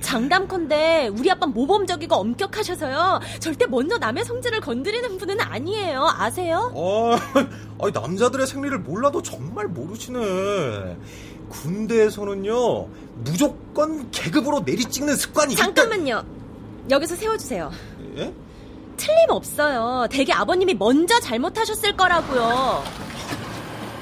장담컨대 0.00 1.08
우리 1.08 1.30
아빠 1.30 1.46
모범적이고 1.46 2.14
엄격하셔서요. 2.14 3.20
절대 3.40 3.66
먼저 3.66 3.96
남의 3.98 4.24
성질을 4.24 4.60
건드리는 4.60 5.16
분은 5.18 5.40
아니에요. 5.40 6.06
아세요? 6.18 6.70
어, 6.74 7.16
아니, 7.80 7.92
남자들의 7.92 8.46
생리를 8.46 8.78
몰라도 8.80 9.22
정말 9.22 9.66
모르시네. 9.66 10.96
군대에서는요, 11.48 12.88
무조건 13.24 14.10
계급으로 14.10 14.60
내리찍는 14.60 15.16
습관이 15.16 15.56
잠깐만요. 15.56 16.24
여기서 16.90 17.16
세워주세요. 17.16 17.72
예? 18.18 18.32
틀림없어요. 18.96 20.06
대개 20.10 20.32
아버님이 20.32 20.74
먼저 20.74 21.18
잘못하셨을 21.20 21.96
거라고요. 21.96 22.84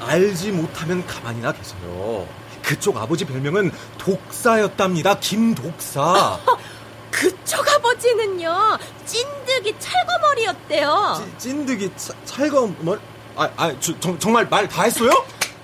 알지 0.01 0.51
못하면 0.51 1.05
가만히나 1.07 1.51
계세요. 1.53 2.27
그쪽 2.61 2.97
아버지 2.97 3.25
별명은 3.25 3.71
독사였답니다. 3.97 5.19
김독사. 5.19 6.39
그쪽 7.09 7.67
아버지는요, 7.67 8.77
찐득이 9.05 9.75
철거머리였대요. 9.79 11.23
찐- 11.37 11.37
찐득이 11.37 11.91
차- 11.95 12.13
찰거멀 12.25 12.99
아, 13.35 13.49
아, 13.55 13.73
저, 13.79 13.97
정, 13.99 14.17
정말 14.19 14.47
말 14.47 14.67
다 14.67 14.83
했어요? 14.83 15.11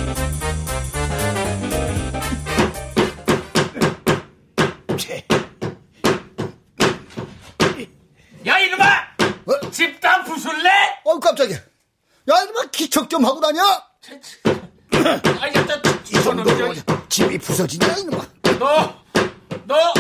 부술래? 10.45 10.69
어 11.03 11.19
깜짝이야. 11.19 11.57
야, 11.57 12.41
이놈아 12.43 12.65
기척 12.71 13.09
좀 13.09 13.25
하고 13.25 13.39
다녀. 13.39 13.61
아이 15.39 15.53
저, 15.53 15.81
이 16.19 16.23
정도로 16.23 16.57
저놈, 16.57 17.09
집이 17.09 17.37
부서지냐, 17.39 17.87
이놈아. 17.97 18.27
너, 18.59 19.03
너, 19.65 19.93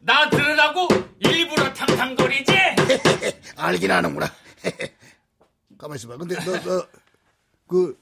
나 0.00 0.30
들으라고 0.30 0.88
일부러 1.20 1.72
탕탕거리지? 1.72 2.52
알긴 3.56 3.90
아는구나. 3.90 4.32
가만 5.78 5.96
있어봐. 5.96 6.16
근데 6.16 6.36
너, 6.44 6.60
너, 6.60 6.86
그, 7.66 7.98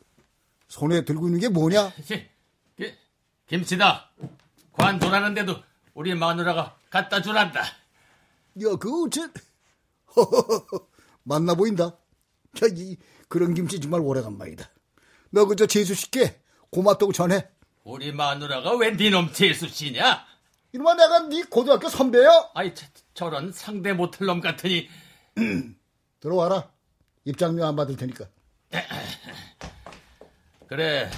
손에 0.68 1.04
들고 1.04 1.26
있는 1.26 1.40
게 1.40 1.48
뭐냐? 1.48 1.92
기- 2.06 2.28
기- 2.76 2.94
김치다. 3.48 4.10
관두라는데도 4.72 5.56
우리 5.94 6.14
마누라가 6.14 6.76
갖다 6.90 7.20
주란다. 7.22 7.60
야, 7.62 8.76
그, 8.78 9.04
어째, 9.06 9.22
만나 11.22 11.54
보인다. 11.54 11.84
야, 11.84 12.68
이, 12.74 12.96
그런 13.28 13.54
김치 13.54 13.80
정말 13.80 14.00
오래간만이다. 14.00 14.68
너 15.30 15.46
그저 15.46 15.66
재수 15.66 15.94
씨께 15.94 16.40
고맙다고 16.70 17.12
전해. 17.12 17.48
우리 17.84 18.12
마누라가 18.12 18.76
왜 18.76 18.92
니놈 18.92 19.32
재수 19.32 19.68
씨냐? 19.68 20.24
이놈아, 20.72 20.94
내가 20.94 21.28
네 21.28 21.42
고등학교 21.44 21.88
선배야. 21.88 22.50
아이 22.54 22.74
저, 22.74 22.86
저런 23.14 23.52
상대 23.52 23.92
못할 23.92 24.26
놈 24.26 24.40
같으니 24.40 24.88
들어와라. 26.20 26.70
입장료 27.24 27.64
안 27.66 27.76
받을 27.76 27.96
테니까. 27.96 28.26
그래. 30.68 31.10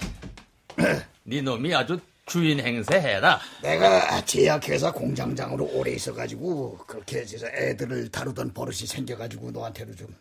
네 1.24 1.42
놈이 1.42 1.74
아주 1.74 2.00
주인 2.26 2.60
행세해라. 2.60 3.40
내가 3.62 4.24
제약회사 4.24 4.92
공장장으로 4.92 5.64
오래 5.72 5.92
있어가지고 5.92 6.78
그렇게 6.86 7.18
해서 7.20 7.46
애들을 7.46 8.10
다루던 8.10 8.52
버릇이 8.54 8.86
생겨가지고 8.86 9.50
너한테도 9.50 9.94
좀 9.96 10.14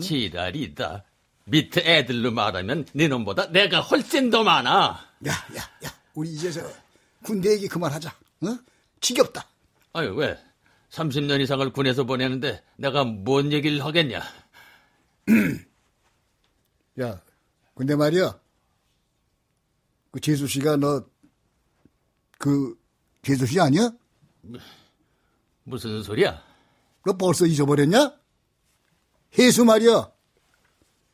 지랄이다. 0.00 1.04
밑에 1.44 1.80
애들로 1.84 2.32
말하면 2.32 2.86
네 2.92 3.08
놈보다 3.08 3.50
내가 3.50 3.80
훨씬 3.80 4.30
더 4.30 4.42
많아. 4.42 4.70
야, 5.26 5.32
야, 5.56 5.62
야, 5.84 5.94
우리 6.14 6.30
이제서 6.30 6.60
군대 7.22 7.52
얘기 7.52 7.68
그만하자. 7.68 8.10
어? 8.42 8.58
지겹다. 9.00 9.46
아유 9.92 10.14
왜? 10.14 10.36
30년 10.90 11.40
이상을 11.40 11.72
군에서 11.72 12.04
보내는데 12.04 12.62
내가 12.76 13.04
뭔 13.04 13.52
얘기를 13.52 13.84
하겠냐? 13.84 14.22
야, 17.00 17.20
근데 17.74 17.94
말이야. 17.96 18.38
그 20.10 20.20
재수 20.20 20.46
씨가 20.46 20.76
너, 20.76 21.04
그, 22.38 22.78
재수 23.22 23.46
씨 23.46 23.60
아니야? 23.60 23.90
무슨 25.64 26.02
소리야? 26.02 26.42
너 27.04 27.16
벌써 27.16 27.46
잊어버렸냐? 27.46 28.12
해수 29.38 29.64
말이야. 29.64 30.10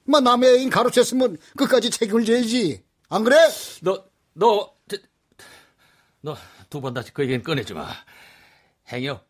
마 0.04 0.20
남의 0.20 0.56
애인 0.58 0.70
가로챘으면 0.70 1.38
끝까지 1.56 1.90
책임을 1.90 2.24
져야지. 2.24 2.84
안 3.08 3.24
그래? 3.24 3.36
너, 3.82 4.04
너, 4.34 4.74
너 6.20 6.36
두 6.70 6.80
번 6.80 6.94
다시 6.94 7.12
그 7.12 7.22
얘기는 7.22 7.42
꺼내지 7.42 7.74
마. 7.74 7.90
행여 8.88 9.22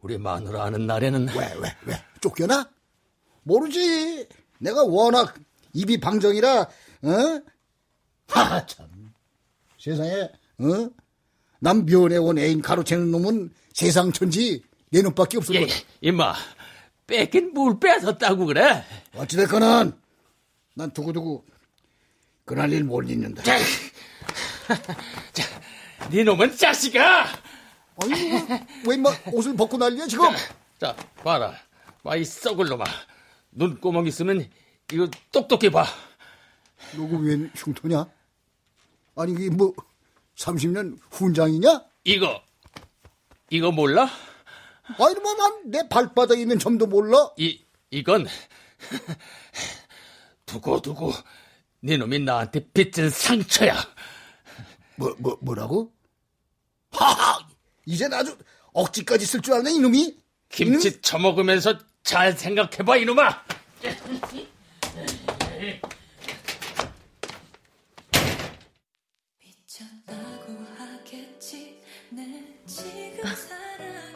우리 0.00 0.16
마누라 0.16 0.64
아는 0.64 0.86
날에는 0.86 1.28
왜, 1.28 1.54
왜, 1.60 1.76
왜? 1.84 2.04
쫓겨나? 2.22 2.70
모르지. 3.42 4.26
내가 4.60 4.82
워낙 4.84 5.34
입이 5.74 6.00
방정이라, 6.00 6.60
어? 6.62 7.42
하, 8.28 8.64
참. 8.66 9.12
세상에, 9.78 10.22
어? 10.58 10.90
남 11.60 11.84
면회원 11.86 12.38
애인 12.38 12.62
가로채는 12.62 13.10
놈은 13.10 13.52
세상 13.72 14.12
천지 14.12 14.62
내 14.90 15.02
놈밖에 15.02 15.38
없을 15.38 15.54
예, 15.56 15.66
거야. 15.66 15.76
임마 16.00 16.34
뺏긴 17.06 17.52
뭘 17.54 17.78
뺏었다고 17.80 18.46
그래? 18.46 18.84
어찌됐거는 19.14 19.92
난 20.74 20.90
두고두고 20.92 21.44
그날 22.44 22.72
일 22.72 22.84
못 22.84 23.02
잊는다. 23.08 23.42
자, 23.42 23.58
자, 25.32 25.42
네 26.10 26.22
놈은 26.22 26.56
자식아! 26.56 27.24
아니, 28.02 28.12
왜 28.86 28.94
인마 28.94 29.10
옷을 29.32 29.56
벗고 29.56 29.76
난리야 29.78 30.06
지금? 30.06 30.26
자, 30.78 30.94
봐라. 31.24 31.54
봐, 32.02 32.14
이 32.16 32.24
썩을 32.24 32.66
놈아. 32.66 32.84
눈구멍 33.52 34.06
있으면 34.06 34.48
이거 34.92 35.08
똑똑히 35.32 35.70
봐. 35.70 35.86
너가 36.96 37.16
웬 37.18 37.50
흉터냐? 37.56 38.06
아니 39.16 39.32
이게 39.32 39.48
뭐 39.50 39.72
30년 40.36 40.98
훈장이냐? 41.10 41.82
이거, 42.04 42.42
이거 43.50 43.72
몰라? 43.72 44.08
아니 44.98 45.14
뭐난내 45.14 45.88
발바닥에 45.88 46.40
있는 46.40 46.58
점도 46.58 46.86
몰라? 46.86 47.30
이, 47.36 47.60
이건 47.90 48.26
두고두고 50.46 51.12
네 51.80 51.96
놈이 51.96 52.20
나한테 52.20 52.60
빚진 52.72 53.10
상처야. 53.10 53.76
뭐, 54.96 55.14
뭐, 55.18 55.38
뭐라고? 55.40 55.92
하하! 56.92 57.46
이젠 57.84 58.12
아주 58.12 58.36
억지까지 58.72 59.26
쓸 59.26 59.42
줄 59.42 59.54
아네, 59.54 59.72
이놈이? 59.72 60.16
김치 60.48 61.00
처먹으면서 61.00 61.78
잘 62.02 62.32
생각해봐, 62.36 62.96
이놈아! 62.96 63.44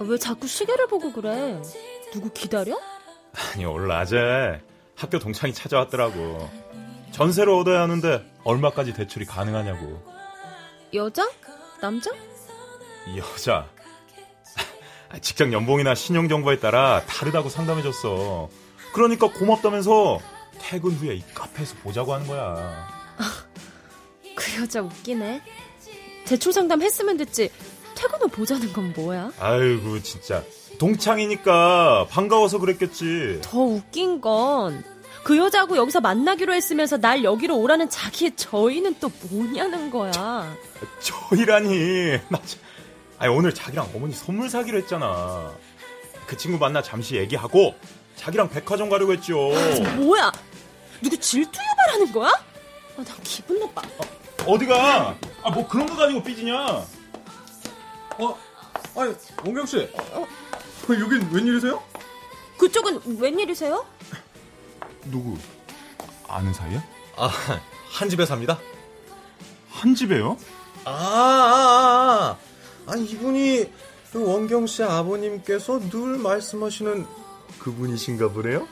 왜 0.01 0.19
자꾸 0.19 0.47
시계를 0.47 0.87
보고 0.87 1.13
그래? 1.13 1.61
누구 2.13 2.31
기다려? 2.31 2.79
아니 3.53 3.65
오늘 3.65 3.89
낮에 3.89 4.61
학교 4.97 5.19
동창이 5.19 5.53
찾아왔더라고. 5.53 6.49
전세를 7.13 7.53
얻어야 7.53 7.83
하는데 7.83 8.25
얼마까지 8.45 8.95
대출이 8.95 9.25
가능하냐고. 9.27 10.03
여자? 10.95 11.29
남자? 11.81 12.11
여자. 13.17 13.69
아, 15.09 15.19
직장 15.19 15.53
연봉이나 15.53 15.95
신용 15.95 16.29
정보에 16.29 16.59
따라 16.61 17.03
다르다고 17.07 17.49
상담해줬어. 17.49 18.49
그러니까 18.95 19.29
고맙다면서 19.31 20.21
퇴근 20.59 20.93
후에 20.93 21.17
이 21.17 21.25
카페에서 21.35 21.77
보자고 21.83 22.15
하는 22.15 22.27
거야. 22.27 22.89
그 24.37 24.61
여자 24.63 24.81
웃기네. 24.83 25.43
대출 26.27 26.53
상담 26.53 26.81
했으면 26.83 27.17
됐지. 27.17 27.51
퇴근 28.01 28.21
후 28.23 28.29
보자는 28.29 28.73
건 28.73 28.93
뭐야? 28.97 29.31
아이고 29.39 30.01
진짜 30.03 30.43
동창이니까 30.79 32.07
반가워서 32.11 32.59
그랬겠지. 32.59 33.41
더 33.43 33.61
웃긴 33.61 34.21
건 34.21 34.83
그 35.23 35.37
여자하고 35.37 35.77
여기서 35.77 36.01
만나기로 36.01 36.55
했으면서 36.55 36.97
날 36.97 37.23
여기로 37.23 37.59
오라는 37.59 37.91
자기의 37.91 38.37
저희는 38.37 38.97
또 39.01 39.11
뭐냐는 39.31 39.91
거야. 39.91 40.57
저희라니. 41.01 42.19
나 42.31 42.41
참- 42.47 42.59
아니 43.19 43.31
오늘 43.35 43.53
자기랑 43.55 43.91
어머니 43.95 44.15
선물 44.15 44.49
사기로 44.49 44.79
했잖아. 44.79 45.53
그 46.27 46.39
친구 46.39 46.57
만나 46.59 46.81
잠시 46.81 47.17
얘기하고 47.17 47.75
자기랑 48.17 48.49
백화점 48.49 48.89
가려고 48.89 49.13
했죠. 49.13 49.37
뭐야? 49.97 50.33
누구 51.03 51.19
질투 51.19 51.51
유발하는 51.71 52.13
거야? 52.15 52.31
아, 52.97 53.05
나 53.05 53.15
기분 53.23 53.61
나빠. 53.61 53.83
어디가? 54.47 55.17
아 55.43 55.51
뭐 55.51 55.69
그런 55.69 55.85
거 55.87 55.97
가지고 55.97 56.23
삐지냐? 56.23 56.83
어, 58.21 58.39
아니, 58.97 59.15
원경 59.45 59.67
씨. 59.67 59.89
어, 60.13 60.27
여긴 60.91 61.29
웬일이세요? 61.33 61.83
그쪽은 62.59 63.19
웬일이세요? 63.21 63.87
누구? 65.05 65.39
아는 66.29 66.53
사이야? 66.53 66.85
아, 67.17 67.31
한 67.91 68.09
집에 68.09 68.27
삽니다. 68.27 68.59
한 69.71 69.95
집에요? 69.95 70.37
아, 70.85 70.91
아, 70.93 72.37
아. 72.87 72.93
아니, 72.93 73.05
이분이 73.07 73.71
그 74.13 74.27
원경 74.27 74.67
씨 74.67 74.83
아버님께서 74.83 75.79
늘 75.89 76.19
말씀하시는 76.19 77.07
그분이신가 77.61 78.31
보네요? 78.31 78.67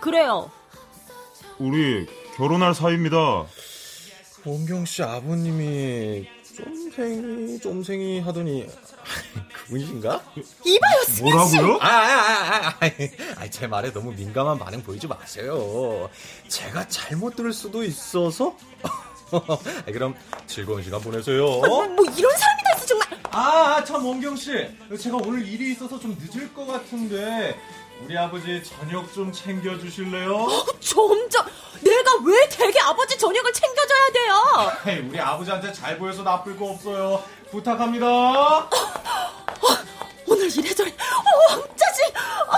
그래요. 0.00 0.50
우리 1.58 2.06
결혼할 2.36 2.74
사이입니다. 2.74 3.16
원경 4.44 4.84
씨 4.86 5.02
아버님이 5.02 6.28
쫌생이, 6.54 7.58
쫌생이 7.58 8.20
하더니 8.20 8.66
그분이신가? 9.64 10.22
이봐요, 10.64 10.94
뭐라고요? 11.20 11.78
아, 11.80 11.86
아, 11.88 12.68
아, 12.68 12.68
아, 12.80 12.90
아, 13.38 13.50
제 13.50 13.66
말에 13.66 13.92
너무 13.92 14.12
민감한 14.12 14.58
반응 14.58 14.82
보이지 14.82 15.08
마세요. 15.08 16.08
제가 16.48 16.86
잘못 16.88 17.34
들을 17.34 17.52
수도 17.52 17.82
있어서. 17.82 18.56
아, 19.32 19.84
그럼 19.90 20.14
즐거운 20.46 20.82
시간 20.82 21.00
보내세요. 21.00 21.44
뭐, 21.44 21.86
뭐 21.88 22.04
이런 22.16 22.36
사람이 22.36 22.62
다 22.62 22.76
있어 22.76 22.86
정말. 22.86 23.08
아, 23.32 23.82
참 23.84 24.06
원경 24.06 24.36
씨, 24.36 24.52
제가 25.00 25.16
오늘 25.16 25.46
일이 25.46 25.72
있어서 25.72 25.98
좀 25.98 26.16
늦을 26.20 26.52
것 26.54 26.66
같은데 26.66 27.58
우리 28.04 28.18
아버지 28.18 28.62
저녁 28.62 29.12
좀 29.12 29.32
챙겨 29.32 29.78
주실래요? 29.78 30.46
점점 30.80 31.46
내가 31.80 32.10
왜 32.24 32.48
되게 32.48 32.78
아버지 32.80 33.16
저녁을 33.18 33.52
챙겨줘야 33.52 34.10
돼요? 34.12 35.08
우리 35.08 35.18
아버지한테 35.20 35.72
잘 35.72 35.98
보여서 35.98 36.22
나쁠 36.22 36.56
거 36.58 36.66
없어요. 36.70 37.22
부탁합니다. 37.50 38.68
오늘 40.26 40.50
이래저래 40.58 40.90
어, 40.90 41.52
왕짜지. 41.56 42.02
아, 42.14 42.56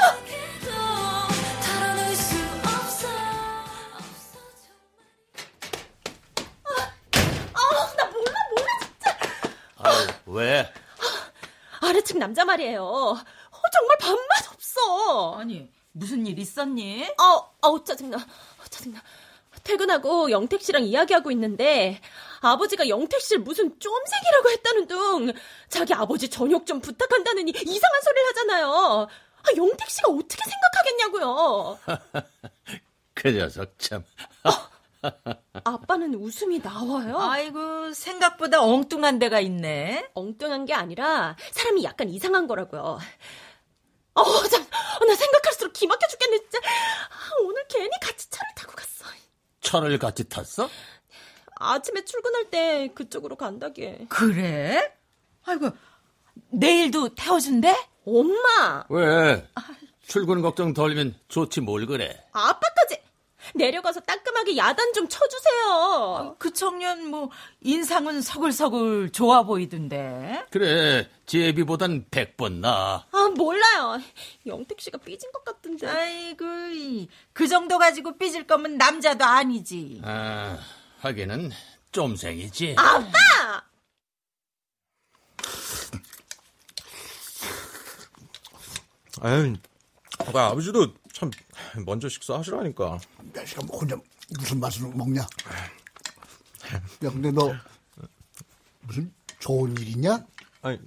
아, 7.55 7.95
나 7.97 8.05
몰라 8.07 8.33
몰라 8.51 8.67
진짜. 8.81 9.17
아유, 9.79 10.07
왜? 10.27 10.73
아래층 11.81 12.19
남자 12.19 12.45
말이에요. 12.45 12.83
어, 12.85 13.17
정말 13.73 13.99
밥맛 13.99 14.19
없어. 14.53 14.56
아니, 15.47 15.71
무슨 15.93 16.27
일 16.27 16.41
있었니? 16.41 17.05
아, 17.19 17.41
아우 17.63 17.85
짜증나. 17.85 18.17
아, 18.17 18.65
짜증나. 18.69 19.01
퇴근하고 19.63 20.33
영택 20.33 20.61
씨랑 20.61 20.83
이야기하고 20.83 21.31
있는데 21.31 22.01
아버지가 22.41 22.89
영택 22.89 23.21
씨를 23.21 23.43
무슨 23.43 23.71
쫌생이라고 23.79 24.51
했다는 24.51 24.87
둥 24.89 25.33
자기 25.69 25.95
아버지 25.95 26.29
저녁 26.29 26.67
좀 26.67 26.81
부탁한다느니 26.81 27.53
이상한 27.53 28.03
소리를 28.03 28.29
하잖아요. 28.29 29.09
아, 29.43 29.57
영택 29.57 29.89
씨가 29.89 30.11
어떻게 30.11 30.43
생각하겠냐고요. 30.51 31.79
그 33.15 33.31
녀석 33.31 33.79
참. 33.79 34.05
아빠는 35.65 36.15
웃음이 36.15 36.59
나와요. 36.59 37.19
아이고, 37.19 37.93
생각보다 37.93 38.61
엉뚱한 38.63 39.21
데가 39.21 39.39
있네. 39.39 40.09
엉뚱한 40.15 40.65
게 40.67 40.75
아니라 40.75 41.37
사람이 41.53 41.85
약간 41.85 42.09
이상한 42.09 42.49
거라고요. 42.49 42.99
어, 44.17 44.49
참, 44.49 44.63
어, 44.63 45.05
나 45.05 45.15
생각할수록 45.15 45.73
기막혀 45.73 46.07
죽겠네, 46.09 46.39
진짜. 46.41 46.59
아, 46.59 47.31
오늘 47.45 47.65
괜히 47.69 47.91
같이 48.01 48.29
차를 48.31 48.49
타고 48.57 48.73
갔어. 48.73 49.05
차를 49.61 49.99
같이 49.99 50.29
탔어? 50.29 50.69
아침에 51.59 52.05
출근할 52.05 52.51
때 52.51 52.89
그쪽으로 52.95 53.37
간다게. 53.37 54.07
그래? 54.09 54.93
아이고, 55.45 55.71
내일도 56.51 57.15
태워준대? 57.15 57.75
엄마! 58.07 58.85
왜? 58.89 59.49
출근 60.07 60.41
걱정 60.43 60.73
덜면 60.73 61.19
좋지 61.29 61.61
뭘 61.63 61.87
그래. 61.87 62.25
아빠까지! 62.33 63.03
내려가서 63.57 64.01
따끔하게 64.01 64.57
야단 64.57 64.93
좀 64.93 65.09
쳐주세요. 65.09 66.37
그 66.39 66.53
청년 66.53 67.07
뭐 67.09 67.31
인상은 67.61 68.23
서글서글 68.23 69.13
좋아 69.13 69.43
보이던데. 69.43 70.45
그래, 70.51 71.09
제비보단 71.27 72.07
백번 72.11 72.61
나. 72.61 73.07
아, 73.11 73.29
몰라요. 73.37 74.01
영택 74.47 74.81
씨가 74.81 74.99
삐진 74.99 75.33
것 75.33 75.45
같은데. 75.45 75.87
아이고, 75.87 76.45
이, 76.73 77.09
그 77.33 77.49
정도 77.49 77.79
가지고 77.79 78.17
삐질 78.17 78.47
거면 78.47 78.77
남자도 78.77 79.25
아니지. 79.25 80.01
아, 80.05 80.59
하기는 81.01 81.51
쫌생이지. 81.93 82.77
아빠! 82.79 83.63
아유, 89.23 89.55
아, 90.35 90.47
아버지도 90.49 90.93
참 91.13 91.31
먼저 91.85 92.09
식사하시라니까. 92.09 92.99
야, 93.37 93.45
시간 93.45 93.69
혼자 93.69 93.97
무슨 94.39 94.61
맛으로 94.61 94.91
먹냐? 94.91 95.23
야, 95.23 97.11
근데 97.11 97.31
너 97.31 97.55
무슨 98.81 99.13
좋은 99.39 99.77
일 99.79 99.89
있냐? 99.89 100.25
아니, 100.63 100.79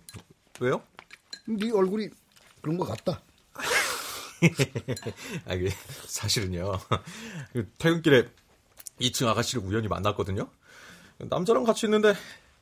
왜요? 0.60 0.84
네 1.46 1.72
얼굴이 1.72 2.10
그런 2.62 2.78
것 2.78 2.86
같다. 2.86 3.22
아, 5.46 5.54
이게 5.54 5.70
사실은요. 6.08 6.80
그 7.54 7.72
퇴근길에 7.78 8.30
2층 9.00 9.28
아가씨를 9.28 9.64
우연히 9.64 9.88
만났거든요. 9.88 10.50
남자랑 11.18 11.64
같이 11.64 11.86
있는데 11.88 12.14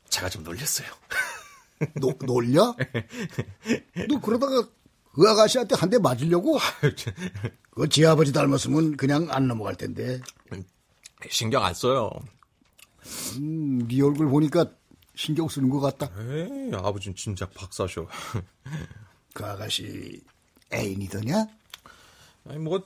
제가 0.10 0.30
좀 0.30 0.44
놀렸어요. 0.44 0.88
노, 1.96 2.14
놀려? 2.26 2.76
너 4.10 4.20
그러다가 4.20 4.68
그 5.18 5.28
아가씨한테 5.28 5.76
한 5.76 5.90
대 5.90 5.98
맞으려고? 5.98 6.60
그 7.74 7.88
지 7.90 8.06
아버지 8.06 8.32
닮았으면 8.32 8.98
그냥 8.98 9.28
안 9.32 9.48
넘어갈 9.48 9.76
텐데. 9.76 10.22
신경 11.30 11.64
안 11.66 11.74
써요. 11.74 12.12
음, 13.38 13.88
네 13.88 14.02
얼굴 14.02 14.30
보니까 14.30 14.66
신경 15.16 15.48
쓰는 15.48 15.70
것 15.70 15.80
같다. 15.80 16.10
에이, 16.20 16.72
아버진 16.76 17.16
진짜 17.16 17.50
박사셔. 17.50 18.08
그 19.34 19.46
아가씨 19.46 20.22
애인이더냐? 20.72 21.48
아니, 22.50 22.60
뭐, 22.60 22.84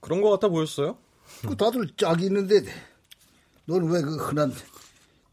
그런 0.00 0.22
것 0.22 0.30
같아 0.30 0.48
보였어요? 0.48 0.96
그 1.42 1.56
다들 1.56 1.88
짝이 1.96 2.24
있는데 2.26 2.62
넌 3.66 3.82
왜 3.90 4.00
그 4.02 4.16
흔한 4.16 4.52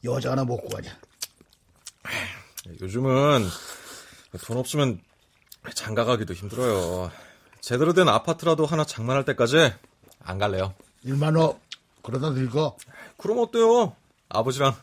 여자 0.03 0.31
하나 0.31 0.43
못 0.43 0.57
구하냐? 0.61 0.97
요즘은 2.81 3.43
돈 4.45 4.57
없으면 4.57 4.99
장가 5.75 6.05
가기도 6.05 6.33
힘들어요. 6.33 7.11
제대로 7.59 7.93
된 7.93 8.07
아파트라도 8.09 8.65
하나 8.65 8.83
장만할 8.83 9.25
때까지 9.25 9.73
안 10.19 10.37
갈래요. 10.37 10.73
일만호 11.03 11.59
그러다 12.01 12.31
늙어. 12.31 12.75
그럼 13.17 13.39
어때요? 13.39 13.95
아버지랑 14.29 14.75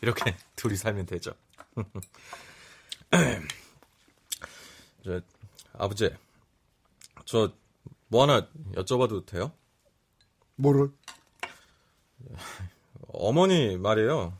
이렇게 0.00 0.36
둘이 0.56 0.76
살면 0.76 1.06
되죠. 1.06 1.32
저, 5.04 5.20
아버지, 5.72 6.10
저 7.24 7.52
뭐 8.10 8.22
하나 8.22 8.48
여쭤봐도 8.74 9.24
돼요? 9.24 9.52
뭐를? 10.56 10.90
어머니 13.12 13.76
말이에요. 13.76 14.36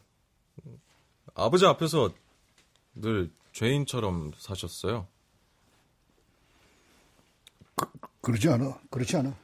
아버지 1.34 1.66
앞에서 1.66 2.10
늘 2.96 3.30
죄인처럼 3.52 4.32
사셨어요. 4.36 5.06
그러지 8.20 8.48
않아. 8.48 8.80
그렇지 8.90 9.16
않아. 9.16 9.34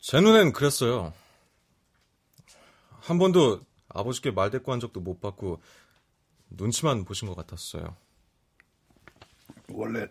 제 0.00 0.20
눈엔 0.20 0.52
그랬어요. 0.52 1.12
한 3.00 3.18
번도 3.18 3.60
아버지께 3.88 4.30
말대꾸한 4.30 4.80
적도 4.80 5.00
못 5.00 5.20
받고 5.20 5.60
눈치만 6.50 7.04
보신 7.04 7.28
것 7.28 7.34
같았어요. 7.36 7.96
원래 9.70 10.06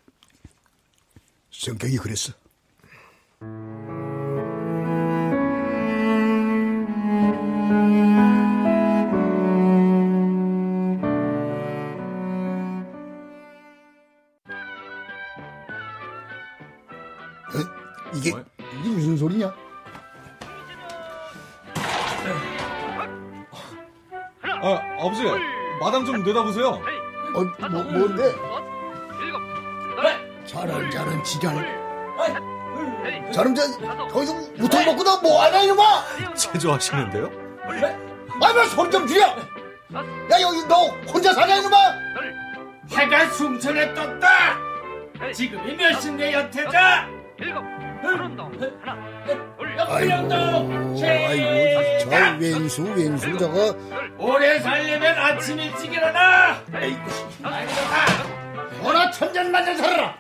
성격이 1.52 1.98
그랬어. 1.98 2.34
어? 3.42 4.07
무슨 19.18 19.30
소리냐? 19.30 19.54
아, 24.62 24.80
아버지, 25.00 25.24
마당 25.80 26.06
좀 26.06 26.24
내다보세요. 26.24 26.68
어, 26.70 27.44
뭐, 27.70 27.84
뭔데? 27.84 28.34
저런 30.46 30.90
저런 30.90 31.24
지랄. 31.24 31.78
저런 33.34 33.54
저 33.56 33.62
거기서 34.08 34.34
무통 34.56 34.86
먹고 34.86 35.04
너 35.04 35.20
뭐하냐 35.20 35.62
이놈아? 35.64 36.34
제조하시는데요? 36.36 37.30
아이 37.66 38.54
뭐 38.54 38.64
소리 38.66 38.92
좀 38.92 39.06
줄여. 39.08 39.28
야 39.28 40.42
여기 40.42 40.66
너 40.68 40.88
혼자 41.12 41.34
사냐 41.34 41.58
이놈아? 41.58 41.78
해가 42.92 43.30
숭천에 43.32 43.94
떴다. 43.94 44.58
지금이 45.34 45.76
몇 45.76 46.00
시인데 46.00 46.34
여태자? 46.34 47.08
아이고 49.98 50.14
아이고 51.02 52.00
저 52.04 52.10
왼수 52.40 52.84
왼수 52.84 53.38
저거 53.38 53.76
오래 54.20 54.60
살려면 54.60 55.18
아침 55.18 55.60
일찍 55.60 55.92
일어나. 55.94 56.62
너나 58.84 59.12
천전 59.12 59.52
만년 59.52 59.78
살아라. 59.78 60.16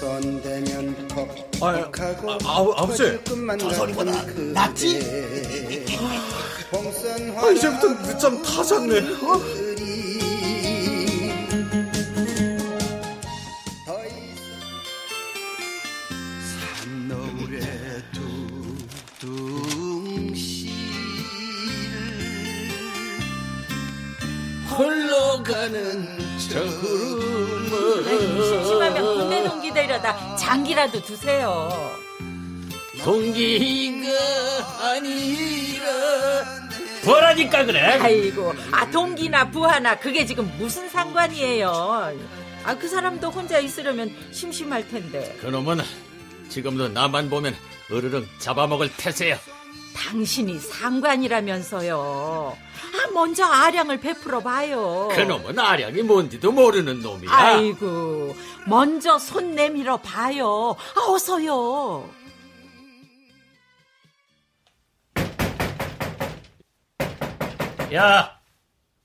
손대면 0.00 1.08
퍽퍽하고 1.08 2.32
아, 2.32 2.38
아, 2.44 2.82
아버지. 2.82 3.18
저 3.58 3.70
소리보다 3.70 4.12
낫지? 4.54 5.00
아, 7.36 7.50
이제부터 7.50 7.88
늦잠 8.02 8.42
다 8.42 8.62
잤네. 8.62 9.00
노 9.00 9.40
저 26.54 26.60
구름을 26.62 28.04
심심하면 28.46 29.04
군대 29.16 29.42
동기 29.42 29.72
되려다 29.72 30.36
장기라도 30.36 31.02
두세요. 31.02 31.68
동기가 33.02 34.08
아니라 34.82 35.84
뭐라니까 37.04 37.64
그래? 37.64 37.80
아이고, 38.00 38.54
아 38.70 38.88
동기나 38.88 39.50
부하나 39.50 39.98
그게 39.98 40.24
지금 40.24 40.48
무슨 40.56 40.88
상관이에요? 40.88 42.14
아 42.64 42.74
그 42.76 42.88
사람도 42.88 43.30
혼자 43.30 43.58
있으려면 43.58 44.14
심심할 44.30 44.88
텐데. 44.88 45.36
그놈은 45.40 45.80
지금도 46.48 46.88
나만 46.88 47.28
보면 47.30 47.54
으르렁 47.90 48.26
잡아먹을 48.38 48.90
태세야. 48.96 49.38
당신이 49.94 50.58
상관이라면서요. 50.58 52.56
아 52.58 53.10
먼저 53.12 53.44
아량을 53.44 54.00
베풀어 54.00 54.40
봐요. 54.40 55.08
그놈은 55.12 55.58
아량이 55.58 56.02
뭔지도 56.02 56.52
모르는 56.52 57.00
놈이야. 57.00 57.30
아이고, 57.30 58.34
먼저 58.66 59.18
손 59.18 59.54
내밀어 59.54 59.96
봐요. 59.98 60.76
아, 60.96 61.00
어서요. 61.10 62.08
야, 67.94 68.40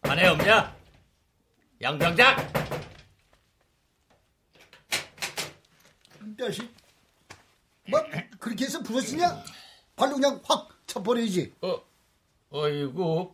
안에 0.01 0.27
없냐? 0.27 0.75
양병장! 1.81 2.35
자식. 6.39 6.73
뭐 7.89 8.01
그렇게 8.39 8.65
해서 8.65 8.81
부서지냐? 8.81 9.43
발로 9.95 10.15
그냥 10.15 10.39
확 10.45 10.69
쳐버려야지. 10.89 11.53
어, 11.61 11.81
어이구, 12.49 13.33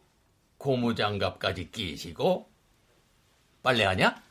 고무장갑까지 0.57 1.71
끼시고? 1.71 2.49
빨래하냐? 3.63 4.21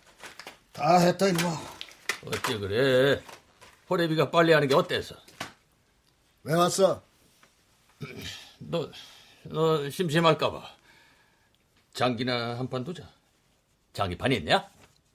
다 0.72 0.98
했다 0.98 1.26
임마. 1.28 1.40
어째 2.26 2.58
그래? 2.58 3.22
호래비가 3.88 4.30
빨래하는 4.30 4.68
게 4.68 4.74
어때서? 4.74 5.16
왜 6.42 6.54
왔어? 6.54 7.02
너, 8.58 8.90
너 9.44 9.88
심심할까봐. 9.90 10.62
장기나 11.94 12.58
한 12.58 12.68
판 12.68 12.84
두자. 12.84 13.08
장기판 13.94 14.32
있냐? 14.32 14.68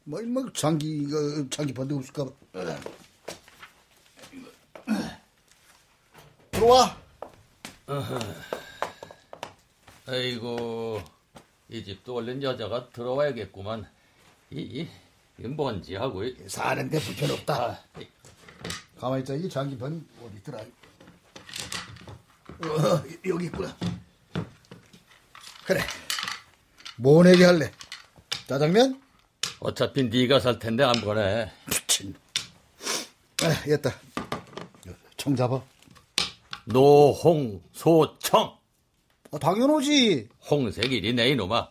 뭐 0.06 0.20
임마 0.22 0.42
장기가 0.54 1.16
장기판도 1.52 1.98
없을까 1.98 2.26
봐. 2.26 2.32
들어와. 6.52 6.98
아이고, 10.08 11.02
이 11.70 11.84
집도 11.84 12.16
얼른 12.16 12.42
여자가 12.44 12.90
들어와야겠구만. 12.90 13.88
이, 14.52 14.62
이, 14.62 14.88
이 15.44 15.48
뭔지 15.48 15.96
하고. 15.96 16.24
이- 16.24 16.36
사는데 16.48 17.00
불편 17.00 17.32
없다. 17.32 17.54
아, 17.56 17.80
이- 18.00 18.08
가만히 19.00 19.22
있자. 19.22 19.34
이 19.36 19.48
장기판이 19.50 20.02
어디 20.24 20.36
있더라? 20.38 20.60
어, 20.60 20.66
여기 23.28 23.46
있구나. 23.46 23.76
그래. 25.66 25.82
뭐 26.98 27.24
내게 27.24 27.46
할래? 27.46 27.72
짜장면? 28.48 29.02
어차피 29.60 30.04
네가 30.04 30.40
살 30.40 30.60
텐데 30.60 30.84
안 30.84 30.94
보내. 31.02 31.52
미친. 31.68 32.16
아, 33.44 33.50
됐다. 33.64 33.92
청 35.16 35.36
잡아. 35.36 35.62
노홍소청. 36.66 38.58
아, 39.32 39.38
당연하지. 39.40 40.30
내 41.14 41.30
이놈아. 41.30 41.70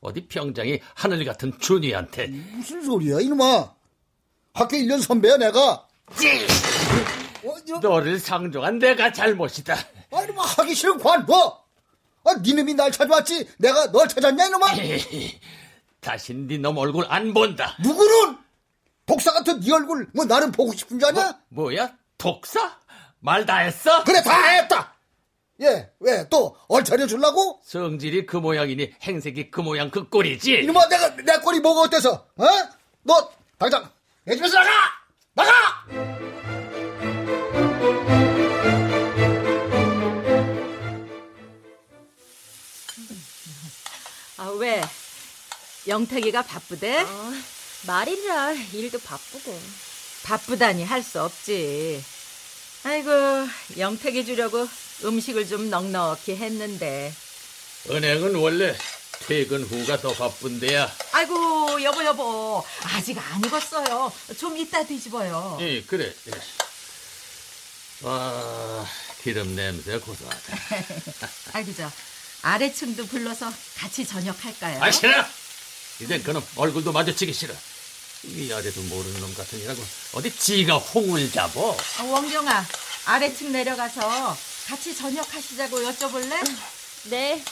어디 0.00 0.26
병장이 0.26 0.80
하늘 0.94 1.24
같은 1.24 1.52
준이한테 1.58 2.26
무슨 2.28 2.82
소리야, 2.82 3.20
이놈아. 3.20 3.74
학교 4.52 4.76
1년 4.76 5.00
선배야, 5.02 5.38
내가. 5.38 5.86
어, 7.44 7.54
저, 7.66 7.78
너를 7.78 8.18
상종한 8.18 8.78
내가 8.78 9.12
잘못이다. 9.12 9.74
아, 10.12 10.22
이놈아, 10.22 10.44
하기 10.44 10.74
싫은 10.74 10.98
관둬. 10.98 11.64
아, 12.24 12.34
니놈이 12.42 12.74
날 12.74 12.90
찾아왔지. 12.90 13.48
내가 13.58 13.90
널 13.92 14.08
찾았냐, 14.08 14.46
이놈아? 14.46 14.66
다신 16.00 16.46
네놈 16.46 16.76
얼굴 16.76 17.06
안 17.08 17.32
본다. 17.32 17.76
누구는? 17.82 18.38
독사 19.06 19.32
같은 19.32 19.60
네 19.60 19.72
얼굴, 19.72 20.08
뭐, 20.14 20.24
나는 20.24 20.52
보고 20.52 20.72
싶은 20.72 20.98
줄 20.98 21.08
아냐? 21.08 21.38
뭐야? 21.48 21.96
독사? 22.18 22.78
말 23.24 23.46
다 23.46 23.56
했어? 23.58 24.04
그래, 24.04 24.22
다 24.22 24.48
했다! 24.50 24.94
예, 25.62 25.90
왜, 26.00 26.28
또, 26.28 26.54
얼차려 26.68 27.06
주려고? 27.06 27.58
성질이 27.64 28.26
그 28.26 28.36
모양이니 28.36 28.92
행색이 29.02 29.50
그 29.50 29.60
모양 29.62 29.90
그 29.90 30.08
꼴이지. 30.10 30.60
이놈아, 30.64 30.88
내가, 30.88 31.16
내 31.16 31.38
꼴이 31.38 31.60
뭐가 31.60 31.82
어때서, 31.82 32.10
어? 32.12 32.44
너, 33.02 33.30
당장, 33.58 33.88
내 34.24 34.36
집에서 34.36 34.58
나가! 34.58 34.70
나가! 35.34 35.50
아, 44.38 44.48
왜? 44.58 44.82
영택이가 45.86 46.42
바쁘대? 46.42 47.02
어, 47.02 47.32
말이라 47.86 48.52
일도 48.72 48.98
바쁘고. 49.00 49.58
바쁘다니 50.24 50.84
할 50.84 51.02
수 51.02 51.22
없지. 51.22 52.02
아이고, 52.84 53.10
영택이 53.78 54.26
주려고 54.26 54.68
음식을 55.04 55.48
좀 55.48 55.70
넉넉히 55.70 56.36
했는데. 56.36 57.12
은행은 57.88 58.34
원래 58.36 58.76
퇴근 59.26 59.62
후가 59.62 59.98
더 60.00 60.12
바쁜데야. 60.12 60.94
아이고, 61.12 61.82
여보, 61.82 62.04
여보. 62.04 62.64
아직 62.82 63.16
안 63.18 63.42
익었어요. 63.42 64.12
좀 64.38 64.56
이따 64.58 64.84
뒤집어요. 64.84 65.56
예, 65.62 65.82
그래. 65.82 66.12
예. 66.28 66.32
아, 68.02 68.86
기름 69.22 69.56
냄새 69.56 69.98
고소하다. 69.98 70.56
아이고, 71.54 71.72
저, 71.74 71.90
아래층도 72.42 73.06
불러서 73.06 73.50
같이 73.78 74.06
저녁할까요? 74.06 74.82
아, 74.82 74.90
싫어! 74.90 75.24
이젠 76.00 76.22
그놈 76.22 76.44
얼굴도 76.56 76.92
마주치기 76.92 77.32
싫어. 77.32 77.54
위아래도 78.32 78.80
모르는 78.82 79.20
놈 79.20 79.34
같으니라고 79.34 79.82
어디 80.14 80.34
지가 80.36 80.76
홍을 80.78 81.30
잡어? 81.30 81.70
어, 81.70 82.04
원경아, 82.10 82.64
아래층 83.06 83.52
내려가서 83.52 84.36
같이 84.66 84.96
저녁하시자고 84.96 85.76
여쭤볼래? 85.78 87.10
네. 87.10 87.44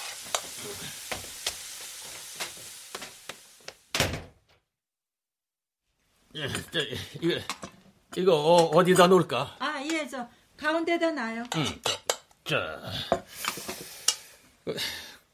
예, 6.34 6.48
저, 6.70 6.80
이거, 7.20 7.40
이거 8.16 8.34
어, 8.34 8.76
어디다 8.76 9.06
놓을까? 9.08 9.56
아, 9.58 9.82
예, 9.90 10.08
저, 10.08 10.26
가운데다 10.56 11.10
놔요. 11.10 11.44
자, 12.44 12.80
그, 14.64 14.76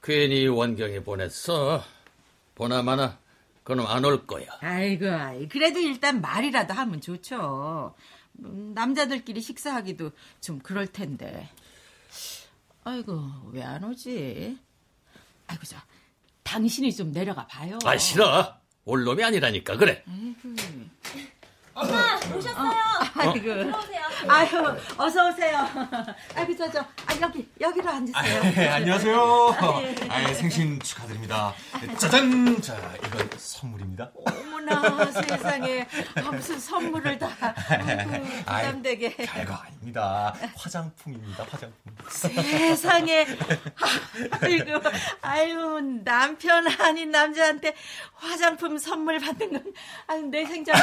괜히 0.02 0.48
원경이 0.48 1.00
보냈어. 1.04 1.84
보나마나 2.56 3.18
그놈 3.68 3.86
안올 3.86 4.26
거야. 4.26 4.46
아이고, 4.60 5.10
아이, 5.10 5.46
그래도 5.46 5.78
일단 5.78 6.22
말이라도 6.22 6.72
하면 6.72 7.02
좋죠. 7.02 7.94
음, 8.42 8.72
남자들끼리 8.74 9.42
식사하기도 9.42 10.10
좀 10.40 10.58
그럴 10.60 10.86
텐데. 10.86 11.50
아이고, 12.84 13.20
왜 13.52 13.62
안 13.62 13.84
오지? 13.84 14.58
아이고, 15.48 15.64
저, 15.66 15.76
당신이 16.44 16.94
좀 16.96 17.12
내려가 17.12 17.46
봐요. 17.46 17.78
아, 17.84 17.98
싫어. 17.98 18.56
올 18.86 19.04
놈이 19.04 19.22
아니라니까, 19.22 19.76
그래. 19.76 20.02
엄마 21.78 22.16
오셨어요. 22.36 22.72
아이고. 23.14 23.40
들어오세요. 23.40 24.00
아유, 24.28 24.76
어서 24.96 25.28
오세요. 25.28 25.68
아이고, 26.34 26.56
저, 26.56 26.70
저, 26.72 26.80
아, 26.80 27.14
여기, 27.20 27.48
여기로 27.60 27.88
앉으세요. 27.88 28.42
네, 28.52 28.68
안녕하세요. 28.68 29.56
아, 30.08 30.34
생신 30.34 30.80
축하드립니다. 30.80 31.54
짜잔! 31.98 32.60
자, 32.60 32.76
이건 33.06 33.30
선물입니다. 33.36 34.10
어머나, 34.26 35.06
세상에. 35.12 35.86
아, 36.16 36.30
무슨 36.32 36.58
선물을 36.58 37.16
다. 37.18 37.30
아이고, 37.68 38.10
아이, 38.46 38.64
부담되게. 38.66 39.14
별거 39.16 39.54
아닙니다. 39.54 40.34
화장품입니다, 40.56 41.44
화장품. 41.48 41.94
세상에. 42.08 43.24
아이고, 44.40 44.80
아유, 45.22 45.80
남편 46.04 46.66
아닌 46.80 47.12
남자한테 47.12 47.74
화장품 48.14 48.78
선물 48.78 49.20
받는 49.20 49.52
건, 49.52 49.72
아유, 50.08 50.22
내 50.22 50.44
생전에 50.44 50.80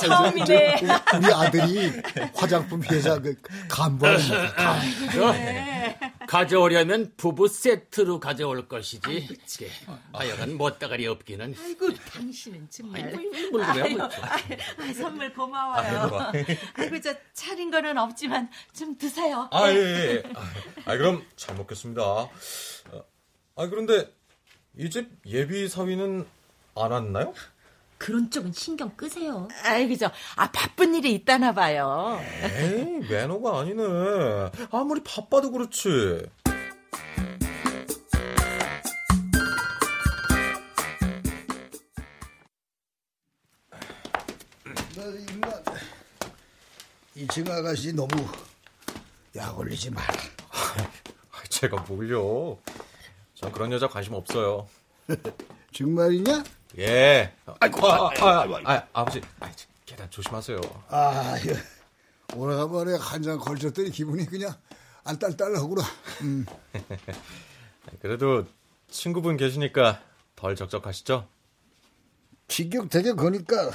처음 0.00 0.35
이네. 0.38 0.76
우리 1.16 1.32
아들이 1.32 1.92
화장품 2.34 2.82
회사 2.84 3.18
그 3.18 3.34
간부하는 3.68 4.28
거야. 4.28 5.32
네. 5.32 5.98
가져오려면 6.26 7.12
부부 7.16 7.48
세트로 7.48 8.18
가져올 8.20 8.66
것이지. 8.68 9.00
이게 9.08 9.70
하여간 10.12 10.56
멋다가리 10.58 11.06
없기는. 11.06 11.54
아이고, 11.58 11.94
당신은 11.94 12.66
정말. 12.70 13.14
아유, 13.14 13.50
뭐. 13.50 13.62
아유, 13.62 14.94
선물 14.94 15.32
고마워요. 15.32 16.32
아이고, 16.74 17.00
저 17.00 17.14
차린 17.32 17.70
거는 17.70 17.96
없지만 17.96 18.50
좀 18.72 18.98
드세요. 18.98 19.48
아, 19.52 19.70
예, 19.70 19.74
예. 19.76 20.22
아, 20.34 20.92
아, 20.92 20.96
그럼 20.96 21.24
잘 21.36 21.54
먹겠습니다. 21.56 22.02
어, 22.02 22.30
아, 23.56 23.66
그런데 23.68 24.12
이 24.78 24.90
집 24.90 25.08
예비 25.26 25.68
사위는 25.68 26.26
안 26.74 26.90
왔나요? 26.90 27.32
그런 27.98 28.30
쪽은 28.30 28.52
신경 28.52 28.90
끄세요. 28.96 29.48
아이고, 29.64 29.96
저, 29.96 30.10
아, 30.36 30.50
바쁜 30.50 30.94
일이 30.94 31.14
있다나 31.14 31.52
봐요. 31.52 32.20
에이, 32.42 33.08
매너가 33.08 33.60
아니네. 33.60 33.82
아무리 34.70 35.02
바빠도 35.02 35.50
그렇지. 35.50 36.26
이층 47.14 47.50
아가씨 47.50 47.94
너무 47.94 48.08
약 49.36 49.58
올리지 49.58 49.90
마라. 49.90 50.12
아, 50.50 51.42
제가 51.48 51.82
뭘요? 51.82 52.58
전 53.34 53.50
그런 53.52 53.72
여자 53.72 53.88
관심 53.88 54.12
없어요. 54.14 54.68
정말이냐? 55.72 56.44
예. 56.78 57.32
아이고, 57.60 57.86
아, 57.86 58.08
아, 58.08 58.10
아, 58.20 58.62
아, 58.64 58.86
아버지. 58.92 59.20
아, 59.40 59.50
계단 59.86 60.10
조심하세요. 60.10 60.58
아, 60.88 61.36
예. 61.46 62.36
오래간만에 62.36 62.96
한잔 62.98 63.38
걸쳤더니 63.38 63.90
기분이 63.90 64.26
그냥 64.26 64.54
알딸딸하구나. 65.04 65.82
음. 66.22 66.44
그래도 68.00 68.44
친구분 68.88 69.36
계시니까 69.36 70.02
덜 70.34 70.56
적적하시죠? 70.56 71.28
티격태격 72.48 73.16
거니까 73.16 73.70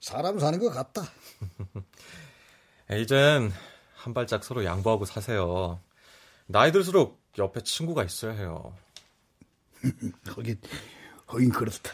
사람 0.00 0.38
사는 0.38 0.58
것 0.58 0.70
같다. 0.70 1.02
이젠 2.92 3.52
한 3.94 4.14
발짝 4.14 4.44
서로 4.44 4.64
양보하고 4.64 5.04
사세요. 5.04 5.80
나이 6.46 6.72
들수록 6.72 7.20
옆에 7.38 7.62
친구가 7.62 8.04
있어야 8.04 8.32
해요. 8.32 8.74
거 10.26 10.42
긴, 11.30 11.50
거긴 11.50 11.50
그렇다. 11.50 11.92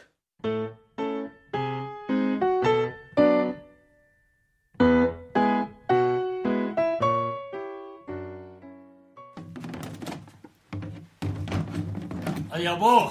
아, 12.50 12.62
여보. 12.62 13.10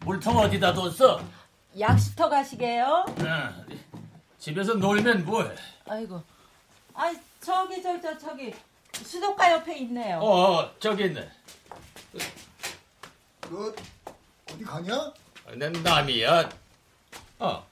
물통 0.00 0.36
어디다 0.36 0.72
뒀어? 0.72 1.20
약수터 1.78 2.28
가시게요? 2.28 3.04
아, 3.20 3.64
집에서 4.38 4.74
놀면 4.74 5.24
뭐해? 5.24 5.50
아이고. 5.88 6.22
아, 6.94 7.12
저기, 7.40 7.82
저, 7.82 8.00
저, 8.00 8.16
저 8.16 8.34
기. 8.36 8.54
수도가 8.92 9.52
옆에 9.52 9.76
있네요. 9.80 10.18
어, 10.18 10.60
어, 10.60 10.78
저기 10.78 11.04
있네. 11.04 11.28
너 13.50 13.72
어디 14.56 14.64
가냐? 14.64 15.12
내 15.56 15.68
남이야. 15.68 16.48
어, 17.38 17.66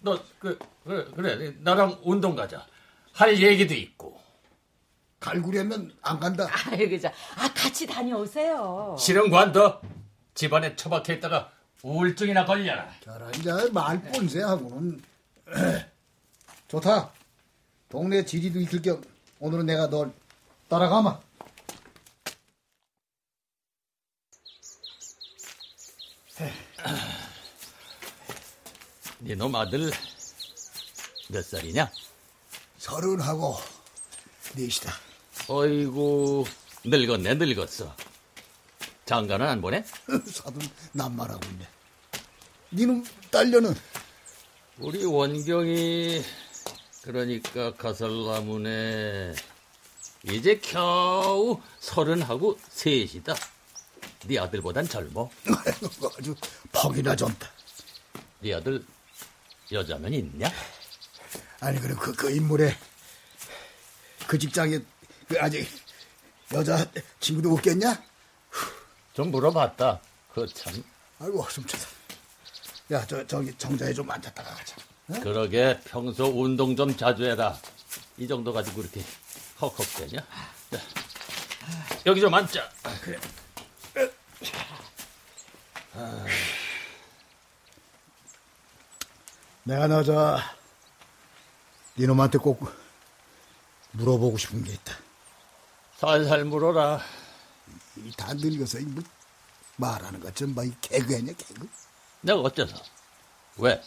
너, 0.00 0.22
그, 0.38 0.58
그래, 0.84 1.04
그래. 1.16 1.54
나랑 1.60 1.98
운동 2.02 2.36
가자. 2.36 2.66
할 3.14 3.40
얘기도 3.40 3.74
있고. 3.74 4.20
갈구려면 5.18 5.92
안 6.02 6.20
간다. 6.20 6.46
아이고, 6.70 6.98
저, 7.00 7.08
아, 7.08 7.52
같이 7.54 7.86
다녀오세요. 7.86 8.94
실은 8.98 9.30
관둬. 9.30 9.80
집안에 10.34 10.76
처박혀 10.76 11.14
있다가 11.14 11.50
우울증이나 11.82 12.44
걸려라. 12.44 12.88
저런 13.02 13.34
이제 13.34 13.50
말 13.72 14.00
뻔세하고는 14.02 15.02
좋다. 16.68 17.10
동네 17.88 18.24
지리도 18.24 18.60
익힐 18.60 18.82
겸 18.82 19.02
오늘은 19.40 19.66
내가 19.66 19.88
널 19.88 20.12
따라가마. 20.68 21.18
네놈 29.20 29.54
아들 29.54 29.90
몇 31.28 31.44
살이냐? 31.44 31.90
서른하고 32.78 33.56
넷이다. 34.54 34.92
어이구 35.48 36.44
늙었네 36.84 37.34
늙었어. 37.34 37.94
장가는 39.04 39.46
안 39.46 39.60
보내? 39.60 39.84
사돈 40.26 40.60
남말하고 40.92 41.40
있네. 41.50 41.68
니놈 42.72 43.04
딸려는 43.30 43.74
우리 44.78 45.04
원경이 45.04 46.22
그러니까 47.02 47.74
가설나무네 47.74 49.34
이제 50.30 50.58
겨우 50.60 51.60
서른하고 51.80 52.58
셋이다. 52.68 53.34
네 54.26 54.38
아들보단 54.38 54.88
젊어. 54.88 55.28
아주 56.18 56.34
퍽이나 56.72 57.14
좋다. 57.16 57.48
네 58.40 58.54
아들 58.54 58.84
여자면 59.72 60.12
있냐? 60.12 60.50
아니 61.60 61.80
그럼 61.80 61.98
그, 61.98 62.12
그 62.14 62.30
인물에 62.30 62.76
그 64.26 64.38
직장에 64.38 64.78
그 65.28 65.40
아직 65.40 65.68
여자 66.52 66.86
친구도 67.20 67.52
없겠냐? 67.54 68.02
좀 69.14 69.30
물어봤다. 69.30 70.00
그 70.34 70.46
참. 70.52 70.82
아이고 71.20 71.46
숨차다. 71.50 71.86
야 72.92 73.04
저 73.06 73.26
저기 73.26 73.52
정자에 73.58 73.92
좀 73.92 74.10
앉았다가 74.10 74.54
가자. 74.54 74.76
그러게 75.22 75.78
평소 75.84 76.24
운동 76.26 76.74
좀 76.76 76.96
자주 76.96 77.24
해라. 77.24 77.58
이 78.16 78.26
정도 78.26 78.52
가지고 78.52 78.82
이렇게 78.82 79.02
헉헉대냐? 79.60 80.20
자, 80.70 80.80
여기 82.06 82.20
좀 82.20 82.32
앉자. 82.32 82.68
그래. 83.02 83.18
내가 89.64 89.86
나저 89.86 90.38
이놈한테 91.96 92.38
꼭 92.38 92.72
물어보고 93.92 94.38
싶은 94.38 94.64
게 94.64 94.72
있다. 94.72 94.94
살살 95.96 96.44
물어라. 96.44 97.00
이다 97.96 98.34
늙어서 98.34 98.78
뭐 98.80 99.02
말하는 99.76 100.20
것좀 100.20 100.54
뭐이 100.54 100.72
개그했냐 100.80 101.32
개그? 101.32 101.68
내가 102.22 102.40
어째서? 102.40 102.76
왜? 103.58 103.82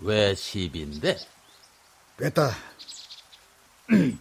왜 0.00 0.34
시비인데? 0.34 1.16
됐다. 2.18 2.50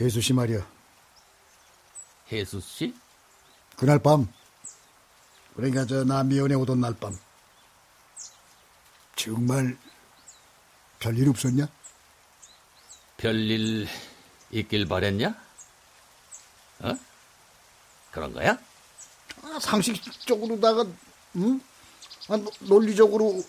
혜수 0.00 0.20
씨 0.20 0.32
말이야. 0.32 0.66
혜수 2.30 2.60
씨? 2.60 2.94
그날 3.76 3.98
밤, 3.98 4.32
그러니까 5.54 5.86
저나 5.86 6.22
미연에 6.24 6.54
오던 6.54 6.80
날 6.80 6.94
밤, 6.94 7.16
정말 9.16 9.76
별일 10.98 11.28
없었냐? 11.28 11.68
별일 13.18 13.86
있길 14.50 14.86
바랬냐? 14.86 15.34
어? 16.80 16.94
그런 18.10 18.32
거야? 18.32 18.58
아, 19.42 19.58
상식적으로다가, 19.60 20.86
응? 21.36 21.60
아, 22.28 22.36
노- 22.36 22.50
논리적으로 22.60 23.44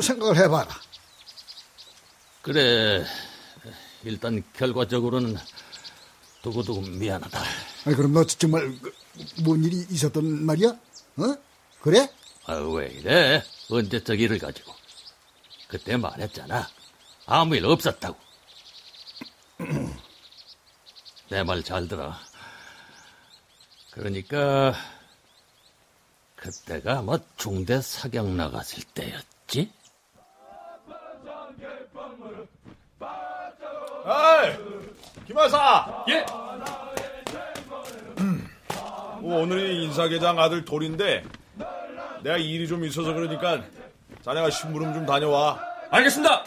생각을 0.00 0.36
해봐라. 0.36 0.68
그래. 2.42 3.04
일단 4.04 4.42
결과적으로는 4.54 5.36
두고두고 6.42 6.80
미안하다. 6.82 7.40
아니, 7.84 7.96
그럼 7.96 8.12
너 8.14 8.24
정말 8.24 8.76
그, 8.80 8.92
뭔 9.42 9.62
일이 9.62 9.86
있었던 9.90 10.44
말이야? 10.44 10.76
어? 11.18 11.36
그래? 11.80 12.08
아, 12.46 12.54
왜 12.54 12.86
이래? 12.88 13.42
언제적 13.70 14.20
일을 14.20 14.38
가지고. 14.38 14.74
그때 15.68 15.96
말했잖아. 15.96 16.68
아무 17.26 17.56
일 17.56 17.66
없었다고. 17.66 18.18
내 21.30 21.42
말 21.44 21.62
잘 21.62 21.88
들어. 21.88 22.12
그러니까 23.90 24.74
그때가 26.36 27.02
뭐 27.02 27.18
중대 27.36 27.80
사격 27.80 28.28
나갔을 28.28 28.82
때였지? 28.84 29.72
아이, 34.04 34.56
김하사! 35.26 36.04
예. 36.08 36.26
뭐 39.22 39.40
오늘이 39.40 39.84
인사계장 39.84 40.36
아들 40.40 40.64
돌인데 40.64 41.22
내가 42.24 42.36
일이 42.38 42.66
좀 42.66 42.84
있어서 42.84 43.12
그러니까 43.12 43.62
자네가 44.22 44.50
심부름 44.50 44.92
좀 44.92 45.06
다녀와. 45.06 45.60
알겠습니다. 45.90 46.44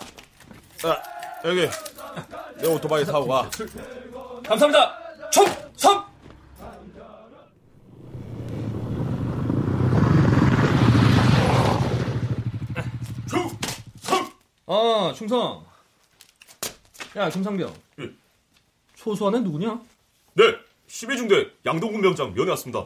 자, 0.76 1.02
여기 1.46 1.70
내 2.58 2.68
오토바이 2.68 3.06
타고 3.06 3.28
가. 3.28 3.50
감사합니다. 4.46 4.98
총성. 5.32 6.06
충성! 13.30 14.32
아, 14.68 15.14
충성. 15.16 15.66
야, 17.16 17.30
김상병. 17.30 17.74
예. 18.02 18.10
초소하는 18.96 19.44
누구냐? 19.46 19.80
네, 20.34 20.44
12중대 20.88 21.52
양동근 21.66 22.02
병장 22.02 22.34
면회 22.34 22.52
왔습니다. 22.52 22.86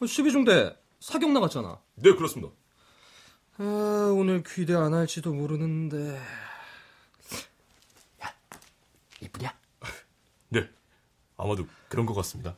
12중대 0.00 0.76
사격 1.00 1.30
나갔잖아. 1.32 1.78
네, 1.96 2.14
그렇습니다. 2.14 2.52
아, 3.58 4.12
오늘 4.14 4.42
귀대 4.46 4.74
안 4.74 4.94
할지도 4.94 5.32
모르는데. 5.34 6.20
이쁘냐? 9.20 9.54
네, 10.48 10.68
아마도 11.36 11.66
그런 11.88 12.06
것 12.06 12.14
같습니다. 12.14 12.56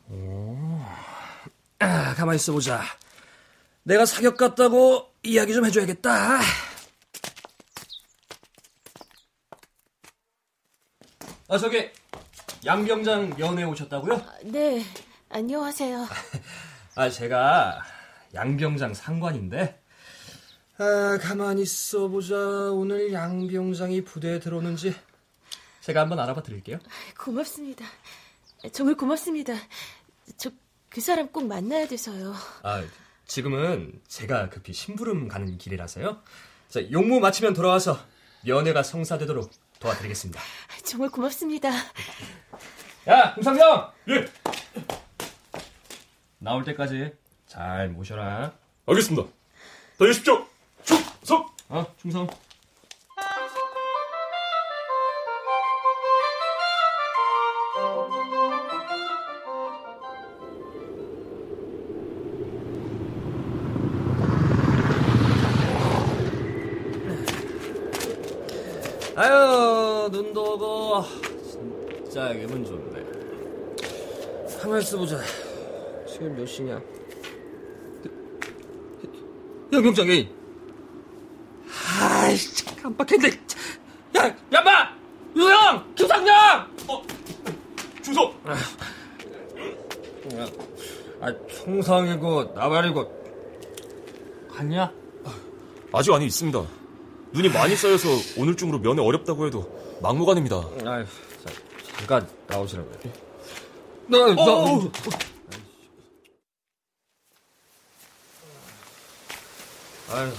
아, 1.80 2.14
가만히 2.14 2.36
있어보자. 2.36 2.82
내가 3.82 4.06
사격 4.06 4.36
갔다고 4.36 5.12
이야기 5.24 5.54
좀 5.54 5.64
해줘야겠다. 5.66 6.40
아, 11.48 11.58
저기, 11.58 11.90
양병장 12.64 13.38
연애 13.40 13.64
오셨다고요? 13.64 14.22
네, 14.44 14.84
안녕하세요. 15.28 16.06
아, 16.94 17.10
제가 17.10 17.82
양병장 18.34 18.94
상관인데. 18.94 19.80
아, 20.78 21.18
가만히 21.20 21.62
있어 21.62 22.08
보자. 22.08 22.36
오늘 22.36 23.12
양병장이 23.12 24.04
부대에 24.04 24.38
들어오는지 24.38 24.94
제가 25.80 26.00
한번 26.02 26.20
알아봐 26.20 26.42
드릴게요. 26.42 26.78
고맙습니다. 27.18 27.84
정말 28.72 28.96
고맙습니다. 28.96 29.54
저 30.36 30.50
그 30.92 31.00
사람 31.00 31.28
꼭 31.28 31.46
만나야 31.46 31.88
돼서요. 31.88 32.34
아, 32.62 32.84
지금은 33.26 33.98
제가 34.08 34.50
급히 34.50 34.74
심부름 34.74 35.26
가는 35.26 35.56
길이라서요. 35.56 36.20
자, 36.68 36.90
용무 36.90 37.18
마치면 37.18 37.54
돌아와서 37.54 37.98
연애가 38.46 38.82
성사되도록 38.82 39.50
도와드리겠습니다. 39.82 40.40
정말 40.84 41.10
고맙습니다. 41.10 41.68
야, 43.08 43.34
김상병! 43.34 43.90
예, 44.10 44.26
나올 46.38 46.64
때까지 46.64 47.12
잘 47.48 47.88
모셔라. 47.88 48.52
알겠습니다. 48.86 49.28
다녀오십시오. 49.98 50.46
충성! 50.84 51.50
어, 51.68 51.84
충성. 52.00 52.28
눈도 70.08 70.54
오고, 70.54 71.04
진짜 71.50 72.32
기분 72.32 72.64
좋네. 72.64 73.02
가만히 74.60 74.82
있어 74.82 74.98
보자. 74.98 75.18
지금 76.08 76.36
몇 76.36 76.46
시냐? 76.46 76.80
양병장 79.72 80.08
애인. 80.10 80.28
아이씨, 82.00 82.64
깜빡했네. 82.76 83.28
야, 84.18 84.36
야마! 84.52 84.94
유영! 85.34 85.94
김상영! 85.94 86.66
어, 86.88 87.02
충성! 88.02 88.32
아, 91.20 91.32
총상이고, 91.48 92.52
나발이고. 92.54 93.22
갔냐? 94.54 94.92
아직 95.92 96.12
안에 96.12 96.26
있습니다. 96.26 96.62
눈이 97.32 97.48
많이 97.48 97.74
쌓여서 97.74 98.08
오늘 98.38 98.56
중으로 98.56 98.78
면회 98.78 99.02
어렵다고 99.02 99.46
해도 99.46 99.81
막무가내입니다. 100.02 100.56
아유, 100.84 101.06
자, 101.44 101.52
잠깐 101.96 102.28
나오시라고요. 102.48 102.92
나, 104.08 104.18
나, 104.34 104.42
어, 104.42 104.80
아유, 110.10 110.32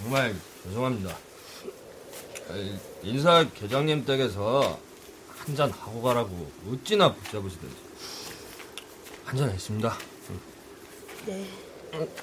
정말 0.00 0.34
죄송합니다. 0.64 1.16
인사 3.02 3.44
계장님 3.54 4.04
댁에서 4.04 4.78
한 5.36 5.56
잔 5.56 5.70
하고 5.72 6.00
가라고 6.02 6.50
어찌나 6.70 7.12
붙잡으시던지. 7.14 7.76
한 9.24 9.36
잔 9.36 9.50
했습니다. 9.50 9.96
네. 11.26 11.46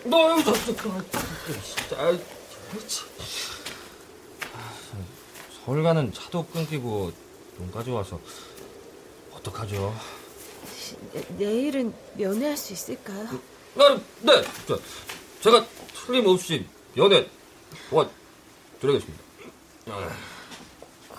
너, 0.06 0.42
저, 0.44 0.54
저, 0.54 0.74
저, 0.76 0.92
진짜, 1.62 2.02
아이, 2.02 2.20
그렇지. 2.72 3.02
서울 5.66 5.84
가는 5.84 6.12
차도 6.14 6.46
끊기고 6.48 7.12
돈까지 7.58 7.92
와서 7.92 8.20
어떡하죠? 9.34 9.96
네, 11.14 11.24
내일은 11.38 11.94
면회할 12.16 12.58
수 12.58 12.74
있을까요? 12.74 13.28
아, 13.78 14.00
네, 14.22 14.44
저, 14.68 14.80
제가 15.42 15.66
틀림없이 15.94 16.66
연애 16.98 17.28
도와드리겠습니다. 17.90 19.24
아, 19.88 20.10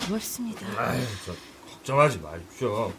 고맙습니다. 0.06 0.66
아이, 0.76 1.00
저, 1.24 1.34
걱정하지 1.70 2.18
마십시오. 2.18 2.92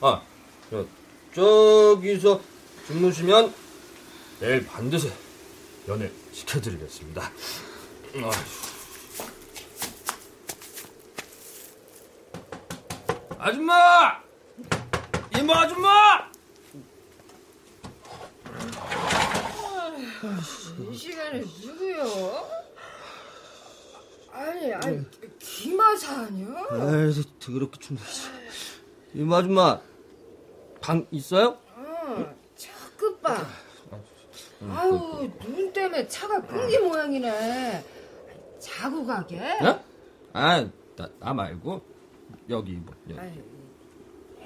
아, 0.00 0.22
저, 0.70 0.86
저기서 1.34 2.40
주무시면 2.86 3.54
내일 4.40 4.66
반드시 4.66 5.12
연애 5.88 6.10
시켜드리겠습니다. 6.32 7.32
아휴. 8.22 8.67
아줌마! 13.38 14.20
이모 15.38 15.54
아줌마! 15.54 16.28
이 20.90 20.94
시간에 20.96 21.40
누구요? 21.62 22.48
아니, 24.32 24.74
아니, 24.74 25.04
기마사 25.38 26.22
아니야? 26.22 26.48
아이, 26.70 27.12
더럽게 27.40 27.78
춥네. 27.78 28.00
이모 29.14 29.36
아줌마, 29.36 29.80
방 30.80 31.06
있어요? 31.10 31.58
어, 31.76 32.34
저 32.56 32.68
끝봐. 32.96 33.46
아유, 34.70 35.30
눈 35.44 35.72
때문에 35.72 36.08
차가 36.08 36.40
끊긴 36.42 36.88
모양이네. 36.88 37.84
자고 38.58 39.06
가게? 39.06 39.38
어? 39.40 39.84
아, 40.32 40.68
나, 40.96 41.08
나 41.20 41.32
말고, 41.32 41.80
여기, 42.50 42.72
뭐, 42.72 42.94
여기. 43.10 43.42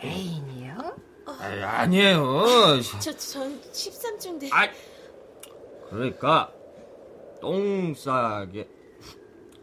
애인이요? 0.02 0.96
아이, 1.26 1.62
아니에요. 1.62 2.80
저, 3.00 3.16
전 3.16 3.60
13주인데. 3.60 4.52
아, 4.52 4.68
그러니까, 5.88 6.52
똥 7.40 7.94
싸게. 7.94 8.68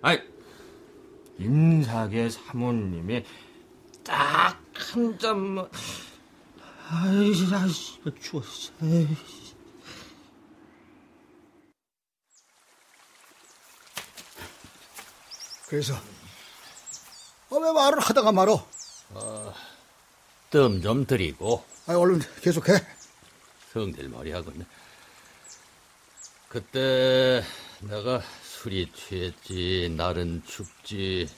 아이, 0.01 0.19
임사계 1.37 2.29
사모님이 2.29 3.23
딱 4.03 4.59
한 4.79 5.17
잔만. 5.19 5.69
아이, 6.89 7.31
아이씨, 7.53 7.99
추워, 8.19 8.41
씨. 8.41 8.71
에이. 8.81 9.07
그래서 15.67 15.93
어, 17.49 17.57
왜 17.57 17.71
말을 17.71 17.99
하다가 17.99 18.31
말어? 18.31 18.67
뜸좀 20.51 21.05
들이고 21.05 21.63
아, 21.87 21.93
얼른 21.95 22.21
계속해. 22.41 22.73
성질머리 23.73 24.31
하겠네. 24.31 24.65
그때 26.47 27.43
내가 27.81 28.21
술이 28.43 28.91
취했지, 28.93 29.93
날은 29.95 30.43
춥지, 30.45 31.29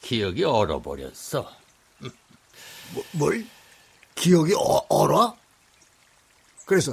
기억이 0.00 0.44
얼어버렸어. 0.44 1.50
뭐, 2.92 3.04
뭘? 3.12 3.46
기억이 4.14 4.54
어, 4.54 4.84
얼어? 4.88 5.36
그래서 6.66 6.92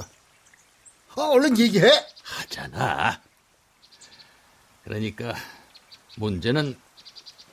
아, 1.14 1.22
얼른 1.22 1.58
얘기해. 1.58 1.88
하잖아. 2.22 3.20
그러니까 4.84 5.34
문제는 6.16 6.78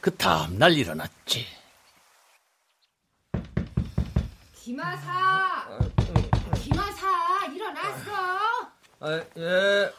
그 0.08 0.16
다음날 0.16 0.72
일어났지. 0.72 1.46
기마사! 4.54 5.68
기마사, 6.56 7.46
일어났어? 7.48 8.12
아, 9.02 9.26
예. 9.36 9.94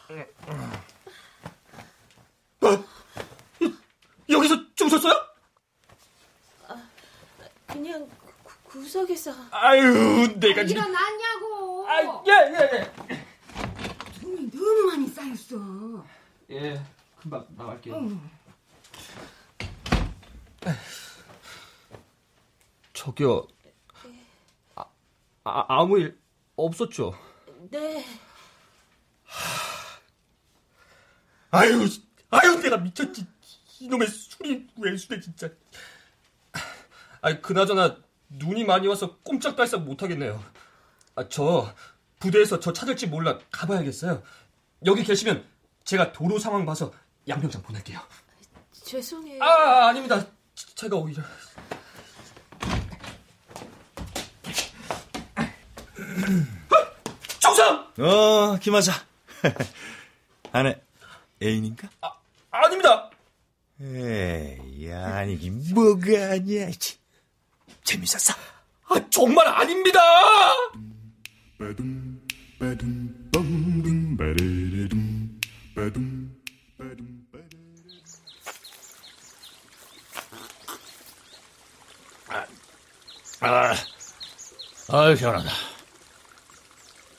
여기서 4.31 4.75
주무셨어요? 4.77 5.13
그냥 7.67 8.09
구, 8.43 8.55
구석에서. 8.65 9.35
아유, 9.51 10.33
내가 10.41 10.65
지금. 10.65 10.83
일어났냐고! 10.85 11.87
아, 11.87 12.23
예, 12.27 12.33
예, 12.33 12.93
돈이 14.23 14.51
너무 14.53 14.87
많이 14.87 15.07
쌓였어. 15.07 16.03
예. 16.49 16.57
예, 16.57 16.83
금방 17.21 17.45
나갈게요. 17.59 17.95
응. 17.97 18.38
저기요. 22.93 23.47
아, 24.75 24.85
아, 25.45 25.65
아무 25.69 25.99
일 25.99 26.19
없었죠? 26.57 27.15
네. 27.71 28.05
아유, 31.51 31.87
아유, 32.31 32.61
내가 32.61 32.77
미쳤지. 32.79 33.27
이놈의 33.81 34.09
술이 34.09 34.67
왼수네, 34.77 35.21
진짜. 35.21 35.49
아이, 37.21 37.41
그나저나, 37.41 37.97
눈이 38.29 38.65
많이 38.65 38.87
와서 38.87 39.17
꼼짝달싹 39.19 39.83
못하겠네요. 39.83 40.43
아, 41.15 41.29
저, 41.29 41.73
부대에서 42.19 42.61
저 42.61 42.73
찾을지 42.73 43.07
몰라 43.07 43.39
가봐야겠어요. 43.51 44.23
여기 44.87 45.05
계시면 45.05 45.47
제가 45.85 46.13
도로 46.13 46.39
상황 46.39 46.67
봐서 46.67 46.93
양병장 47.29 47.63
보낼게요. 47.63 48.01
죄송해요. 48.73 49.43
아, 49.43 49.89
아닙니다. 49.89 50.27
지- 50.59 50.75
제가 50.75 50.97
오히려. 50.97 51.23
정상! 57.41 57.87
어, 57.99 58.57
김하자. 58.61 58.93
아내, 60.53 60.81
애인인가? 61.43 61.89
아닙니다. 62.51 63.11
에이, 63.81 64.91
아니기 64.93 65.51
뭐가 65.51 66.33
아니야. 66.33 66.71
치. 66.73 66.97
재밌었어? 67.85 68.35
아, 68.89 68.97
정말 69.11 69.47
아닙니다! 69.47 70.01
아, 83.41 83.75
아유, 84.91 85.17
시원하다. 85.17 85.51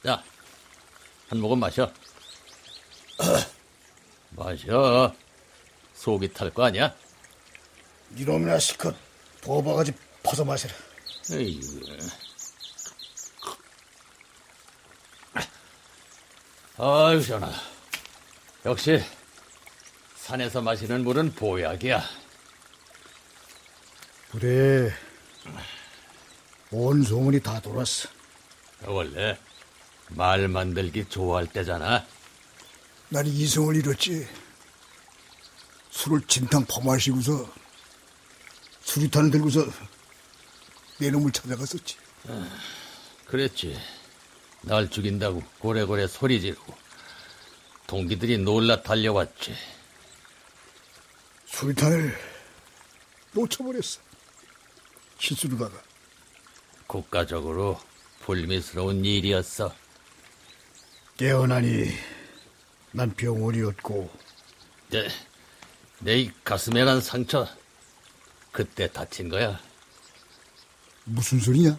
자, 0.03 0.23
한 1.29 1.39
모금 1.39 1.59
마셔. 1.59 1.91
마셔. 4.31 5.13
속이 5.93 6.33
탈 6.33 6.49
거 6.51 6.65
아니야? 6.65 6.93
이놈이나 8.15 8.57
실컷 8.59 8.95
부어봐가지 9.41 9.93
퍼서 10.23 10.43
마시라. 10.43 10.73
에이구. 11.31 11.81
아유, 16.77 17.21
시원하다. 17.21 17.61
역시, 18.65 19.03
산에서 20.17 20.61
마시는 20.61 21.03
물은 21.03 21.33
보약이야. 21.35 22.03
그래. 24.31 24.93
온 26.71 27.03
소문이 27.03 27.41
다 27.41 27.59
돌았어. 27.59 28.09
원래, 28.85 29.37
말 30.09 30.47
만들기 30.47 31.05
좋아할 31.09 31.47
때잖아. 31.47 32.05
난 33.09 33.25
이성을 33.25 33.75
잃었지. 33.75 34.27
술을 35.89 36.21
진탕 36.27 36.65
퍼마시고서 36.65 37.51
수리탄을 38.81 39.31
들고서 39.31 39.65
내 40.99 41.09
놈을 41.09 41.31
찾아갔었지. 41.31 41.97
그랬지. 43.25 43.79
날 44.61 44.89
죽인다고 44.89 45.41
고래고래 45.59 46.07
소리 46.07 46.39
지르고 46.39 46.75
동기들이 47.87 48.37
놀라 48.39 48.81
달려왔지. 48.81 49.55
수리탄을 51.47 52.17
놓쳐버렸어. 53.33 54.01
실수로다가. 55.17 55.88
국가적으로 56.89 57.79
불미스러운 58.21 59.05
일이었어. 59.05 59.71
깨어나니 61.17 61.85
난 62.91 63.13
병원이었고 63.15 64.09
내, 64.89 65.07
내 65.99 66.33
가슴에 66.43 66.83
난 66.83 66.99
상처 66.99 67.47
그때 68.51 68.91
다친 68.91 69.29
거야. 69.29 69.59
무슨 71.03 71.39
소리냐? 71.39 71.77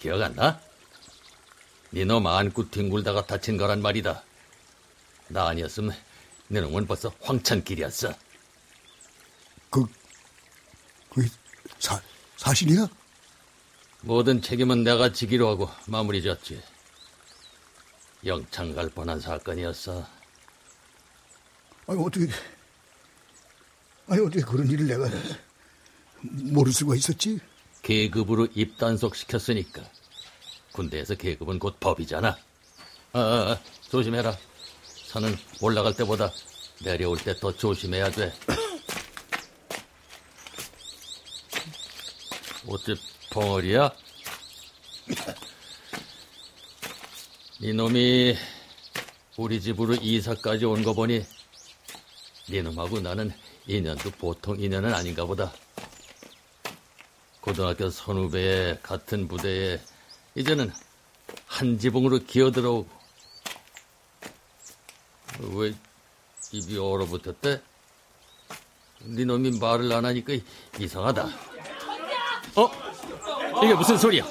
기억 0.00 0.20
안 0.20 0.34
나? 0.34 0.60
니놈 1.92 2.26
안고 2.26 2.68
뒹굴다가 2.68 3.26
다친 3.26 3.56
거란 3.56 3.80
말이다. 3.80 4.24
나 5.28 5.48
아니었으면 5.50 5.94
내 6.48 6.60
놈은 6.60 6.88
벌써 6.88 7.12
황천길이었어. 7.20 8.12
그, 9.70 9.86
그 11.10 11.28
사, 11.78 12.02
사실이야? 12.38 12.88
모든 14.02 14.40
책임은 14.40 14.82
내가 14.84 15.12
지기로 15.12 15.48
하고 15.48 15.68
마무리 15.86 16.22
졌지. 16.22 16.60
영창 18.24 18.74
갈 18.74 18.88
뻔한 18.88 19.20
사건이었어. 19.20 20.06
아니 21.86 22.02
어떻게 22.02 22.26
아니 24.08 24.20
어떻게 24.20 24.40
그런 24.42 24.66
일을 24.68 24.86
내가 24.86 25.08
모를 26.22 26.72
수가 26.72 26.94
있었지? 26.94 27.38
계급으로 27.82 28.48
입단속 28.54 29.16
시켰으니까. 29.16 29.82
군대에서 30.72 31.14
계급은 31.14 31.58
곧 31.58 31.78
법이잖아. 31.80 32.28
아, 33.12 33.18
아, 33.18 33.50
아, 33.52 33.60
조심해라. 33.88 34.36
산은 35.08 35.36
올라갈 35.60 35.94
때보다 35.96 36.30
내려올 36.84 37.18
때 37.18 37.34
더 37.38 37.52
조심해야 37.52 38.10
돼. 38.10 38.32
어째 42.68 42.94
벙어리야? 43.30 43.90
이놈이 47.60 48.36
우리 49.36 49.60
집으로 49.60 49.94
이사까지 49.94 50.64
온 50.64 50.82
거 50.82 50.92
보니 50.94 51.24
이놈하고 52.48 53.00
나는 53.00 53.32
인연도 53.66 54.10
보통 54.12 54.58
인연은 54.58 54.92
아닌가 54.92 55.24
보다. 55.24 55.52
고등학교 57.40 57.88
선후배의 57.88 58.80
같은 58.82 59.28
부대에 59.28 59.80
이제는 60.34 60.72
한 61.46 61.78
지붕으로 61.78 62.18
기어들어오고 62.20 62.88
왜 65.54 65.74
입이 66.52 66.76
얼어붙었대? 66.76 67.62
네 69.02 69.24
놈이 69.24 69.58
말을 69.58 69.90
안 69.92 70.04
하니까 70.04 70.34
이상하다. 70.78 71.24
어? 72.56 72.89
이게 73.62 73.74
무슨 73.74 73.96
소리야? 73.98 74.24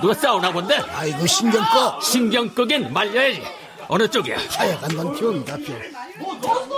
누가 0.00 0.14
싸우나 0.14 0.52
본데? 0.52 0.76
아이고 0.94 1.26
신경 1.26 1.64
꺼. 1.64 2.00
신경 2.00 2.48
끄긴 2.54 2.92
말려야지. 2.92 3.42
어느 3.88 4.08
쪽이야? 4.08 4.36
하여간 4.50 4.96
건 4.96 5.16
병이다 5.16 5.56
병. 5.58 5.80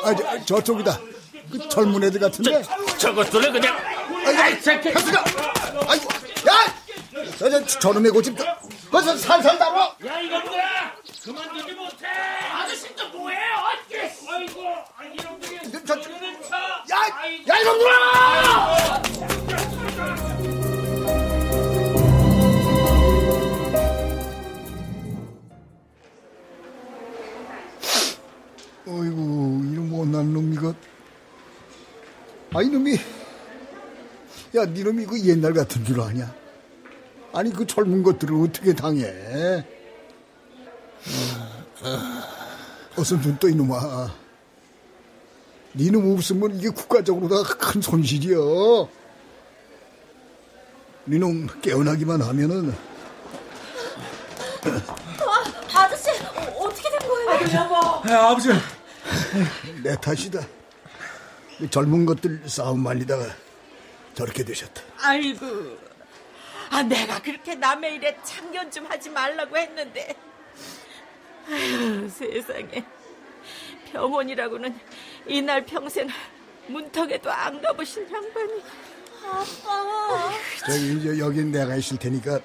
아 0.04 0.14
저, 0.14 0.44
저쪽이다. 0.44 0.98
그 1.50 1.68
젊은 1.68 2.04
애들 2.04 2.20
같은데. 2.20 2.62
저것들은 2.98 3.52
그냥 3.52 3.76
아이 4.26 4.54
새끼. 4.60 4.90
현수가. 4.90 5.24
아이고 5.88 6.04
야. 6.48 6.74
저, 7.38 7.50
저 7.50 7.64
저놈의 7.80 8.12
고집 8.12 8.36
벌써 8.90 9.16
살살 9.16 9.58
나와. 9.58 9.92
야 10.06 10.20
이놈들아 10.20 10.92
그만두지 11.24 11.72
못해 11.72 12.06
아저씨 12.52 12.94
또 12.94 13.08
뭐해요 13.08 13.54
어떻게 13.74 14.00
아이고 14.30 14.62
이놈들이 15.14 15.72
저, 15.86 16.00
저, 16.00 16.10
야, 16.10 16.96
야 17.48 17.58
이놈들아! 17.60 19.02
어이구 28.88 29.20
이놈 29.64 29.90
못난 29.90 30.32
놈 30.32 30.52
이거. 30.52 30.74
아 32.54 32.62
이놈이. 32.62 32.94
야 34.56 34.64
니놈이 34.64 35.04
그 35.04 35.20
옛날 35.26 35.52
같은 35.52 35.84
줄 35.84 36.00
아냐? 36.00 36.32
아니 37.34 37.52
그 37.52 37.66
젊은 37.66 38.02
것들을 38.02 38.34
어떻게 38.42 38.72
당해? 38.74 39.04
어서 42.96 43.20
눈 43.20 43.36
떠 43.38 43.48
이놈아. 43.48 44.10
니놈 45.76 46.10
없으면 46.12 46.56
이게 46.56 46.70
국가적으로 46.70 47.28
다 47.28 47.42
큰 47.58 47.82
손실이여. 47.82 48.88
니놈 51.06 51.46
깨어나기만 51.60 52.22
하면은. 52.22 52.74
아, 54.64 55.80
아저씨 55.80 56.10
어, 56.10 56.64
어떻게 56.64 56.88
된 56.90 56.98
거예요? 57.08 57.30
아, 58.18 58.30
아버지 58.30 58.48
내 59.82 59.96
탓이다 59.96 60.40
이 61.60 61.68
젊은 61.70 62.06
것들 62.06 62.42
싸움 62.48 62.82
말리다가 62.82 63.24
저렇게 64.14 64.44
되셨다 64.44 64.82
아이고. 65.00 65.78
아, 66.70 66.82
내가 66.82 67.20
그렇게 67.22 67.54
남의 67.54 67.94
일에 67.94 68.16
참견 68.22 68.70
좀 68.70 68.86
하지 68.86 69.08
말라고 69.10 69.56
했는데. 69.56 70.14
아유, 71.48 72.08
세상에. 72.10 72.84
병원이라고는 73.92 74.78
이날 75.26 75.64
평생 75.64 76.08
문턱에도 76.66 77.30
안 77.30 77.60
가보신 77.62 78.02
양반이. 78.12 78.62
아빠. 79.24 80.30
저기 80.66 81.02
저, 81.02 81.18
여긴 81.18 81.50
내가 81.50 81.74
있을 81.76 81.96
테니까 81.98 82.40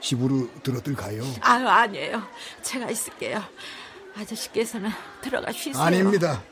집으로 0.00 0.48
들어들 0.62 0.94
가요 0.94 1.22
아유, 1.40 1.68
아니에요. 1.68 2.22
제가 2.62 2.90
있을게요. 2.90 3.42
아저씨께서는 4.16 4.90
들어가 5.22 5.50
쉬세요. 5.52 5.82
아닙니다 5.82 6.42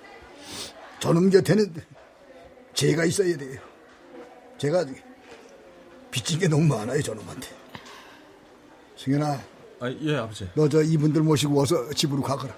저놈 1.01 1.31
곁에는 1.31 1.75
제가 2.75 3.05
있어야 3.05 3.37
돼요 3.37 3.61
제가 4.59 4.85
빚진 6.11 6.39
게 6.39 6.49
너무 6.49 6.65
많아요 6.75 7.03
저놈한테 7.03 7.49
승현아 8.97 9.41
아, 9.81 9.89
예, 10.03 10.17
아버지. 10.17 10.49
너 10.57 10.69
저 10.69 10.83
이분들 10.83 11.23
모시고 11.23 11.55
와서 11.55 11.89
집으로 11.95 12.21
가거라. 12.21 12.53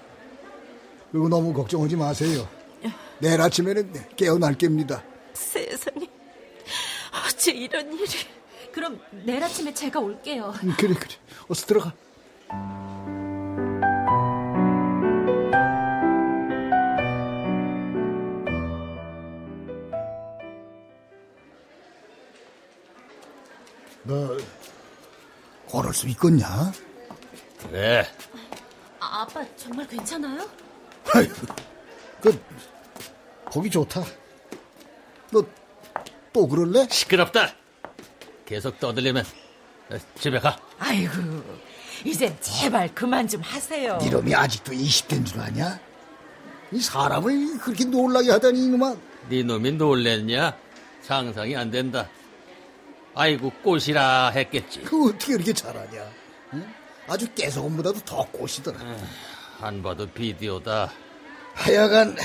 그리고 1.11 1.29
너무 1.29 1.53
걱정하지 1.53 1.95
마세요. 1.95 2.49
내일 3.19 3.39
아침에는 3.39 3.93
깨어날 4.15 4.57
겁니다. 4.57 5.03
세상에. 5.33 6.09
어째 7.27 7.51
이런 7.51 7.93
일이. 7.93 8.09
그럼 8.73 8.99
내일 9.23 9.43
아침에 9.43 9.71
제가 9.71 9.99
올게요. 9.99 10.51
음, 10.63 10.73
그래 10.79 10.95
그래. 10.95 11.13
어서 11.47 11.67
들어가. 11.67 11.93
너 24.03 24.37
걸을 25.69 25.93
수 25.93 26.07
있겠냐? 26.09 26.71
그래. 27.59 28.07
아, 28.99 29.21
아빠 29.21 29.43
정말 29.55 29.87
괜찮아요? 29.87 30.47
그 32.21 32.41
보기 33.51 33.69
좋다. 33.69 34.03
너 35.31 35.43
또 36.33 36.47
그럴래? 36.47 36.87
시끄럽다. 36.89 37.53
계속 38.45 38.79
떠들리면 38.79 39.25
어, 39.91 39.97
집에 40.17 40.39
가. 40.39 40.57
아이고, 40.79 41.11
이젠 42.05 42.35
제발 42.39 42.93
그만 42.95 43.27
좀 43.27 43.41
하세요. 43.41 43.99
이놈이 44.01 44.33
아직도 44.33 44.71
20대인 44.71 45.25
줄 45.25 45.39
아냐? 45.41 45.77
이 46.71 46.79
사람을 46.79 47.57
그렇게 47.59 47.83
놀라게 47.83 48.31
하다니 48.31 48.63
이놈아. 48.65 48.95
네 49.29 49.43
놈이 49.43 49.73
놀랬냐? 49.73 50.57
상상이 51.01 51.55
안 51.57 51.69
된다. 51.69 52.07
아이고 53.13 53.51
꽃이라 53.63 54.29
했겠지. 54.29 54.81
그 54.81 55.09
어떻게 55.09 55.33
이렇게 55.33 55.53
잘하냐? 55.53 56.11
응? 56.53 56.73
아주 57.07 57.27
깨소금보다도 57.33 57.99
더 58.05 58.25
꽃이더라. 58.31 58.79
안 59.59 59.83
봐도 59.83 60.07
비디오다. 60.07 60.91
하여간 61.53 62.15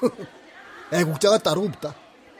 애국자가 0.92 1.38
따로 1.38 1.62
없다. 1.62 1.94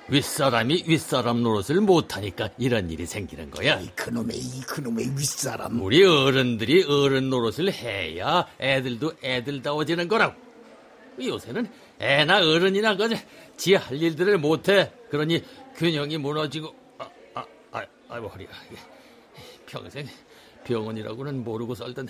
윗사람이 0.09 0.85
윗사람 0.89 1.43
노릇을 1.43 1.81
못하니까 1.81 2.51
이런 2.59 2.91
일이 2.91 3.07
생기는 3.07 3.49
거야. 3.51 3.79
이 3.79 3.89
그놈의 3.95 4.37
이 4.37 4.61
그놈의 4.63 5.17
윗사람. 5.17 5.81
우리 5.81 6.05
어른들이 6.05 6.83
어른 6.83 7.31
노릇을 7.31 7.73
해야 7.73 8.47
애들도 8.59 9.13
애들다워지는 9.23 10.09
거라고. 10.09 10.35
요새는 11.23 11.71
애나 12.01 12.39
어른이나 12.39 12.97
그저 12.97 13.15
지할 13.57 14.03
일들을 14.03 14.39
못해. 14.39 14.91
그러니 15.11 15.45
균형이 15.77 16.19
무너지고 16.19 16.75
아, 18.11 18.15
아이고 18.15 18.27
허리가 18.29 18.53
평생 19.67 20.07
병원이라고는 20.65 21.45
모르고 21.45 21.75
살던 21.77 22.09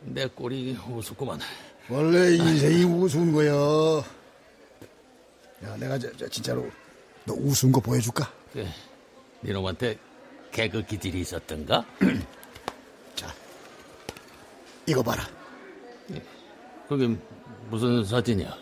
내 0.00 0.26
꼴이 0.26 0.76
우습구만. 0.90 1.40
원래 1.88 2.36
인생이 2.36 2.84
우스운 2.84 3.32
거야. 3.32 3.50
야, 5.64 5.76
내가 5.78 5.98
저, 5.98 6.14
저 6.16 6.28
진짜로 6.28 6.70
너 7.24 7.34
우스운 7.34 7.72
거 7.72 7.80
보여줄까? 7.80 8.30
그, 8.52 8.64
니놈한테 9.42 9.98
개그 10.52 10.84
기질이 10.84 11.20
있었던가? 11.20 11.84
이거 14.86 15.02
봐라. 15.02 15.28
그게 16.88 17.06
무슨 17.68 18.04
사진이야? 18.04 18.56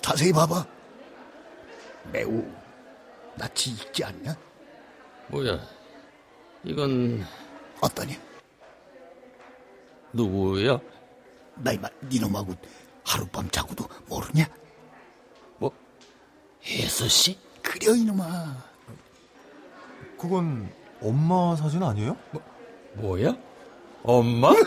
자세히 0.00 0.32
봐봐. 0.32 0.64
매우 2.12 2.44
낯이 3.36 3.74
익지 3.74 4.04
않냐? 4.04 4.36
뭐야? 5.28 5.81
이건 6.64 7.24
어떠냐? 7.80 8.16
누구야? 10.12 10.78
나 11.56 11.72
이마 11.72 11.88
니놈하고 12.04 12.54
하룻밤 13.04 13.50
자고도 13.50 13.88
모르냐? 14.06 14.46
뭐 15.58 15.72
혜수 16.64 17.08
씨? 17.08 17.38
그려 17.62 17.94
이놈아. 17.94 18.56
그건 20.18 20.72
엄마 21.00 21.56
사진 21.56 21.82
아니에요? 21.82 22.16
뭐야? 22.94 23.36
엄마? 24.04 24.52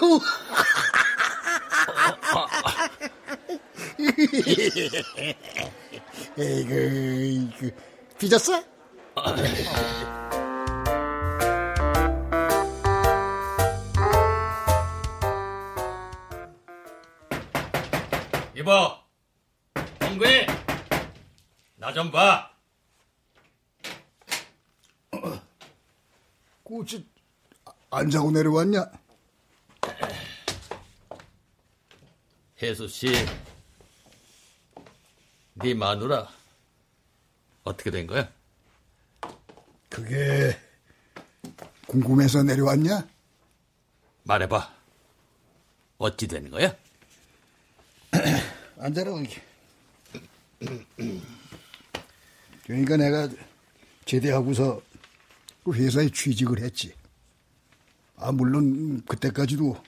에이그, 6.38 6.74
에이그, 6.74 7.72
삐졌어? 8.20 8.62
이봐, 18.66 19.05
동근이, 19.99 20.47
나 21.76 21.93
좀 21.93 22.09
봐. 22.11 22.51
꼬치 26.63 27.07
안 27.91 28.09
자고 28.09 28.32
내려왔냐? 28.32 28.91
혜수 32.59 32.88
씨, 32.88 33.13
네 35.53 35.76
마누라 35.76 36.28
어떻게 37.66 37.91
된 37.91 38.07
거야? 38.07 38.28
그게 39.89 40.57
궁금해서 41.86 42.41
내려왔냐? 42.41 43.07
말해봐. 44.24 44.74
어찌 45.99 46.26
된 46.28 46.49
거야? 46.49 46.76
앉아라 48.78 49.11
여기. 49.11 49.38
그러니까 52.65 52.97
내가 52.97 53.30
제대하고서 54.05 54.82
그 55.63 55.73
회사에 55.73 56.09
취직을 56.09 56.59
했지. 56.59 56.93
아 58.17 58.32
물론 58.32 59.03
그때까지도 59.05 59.82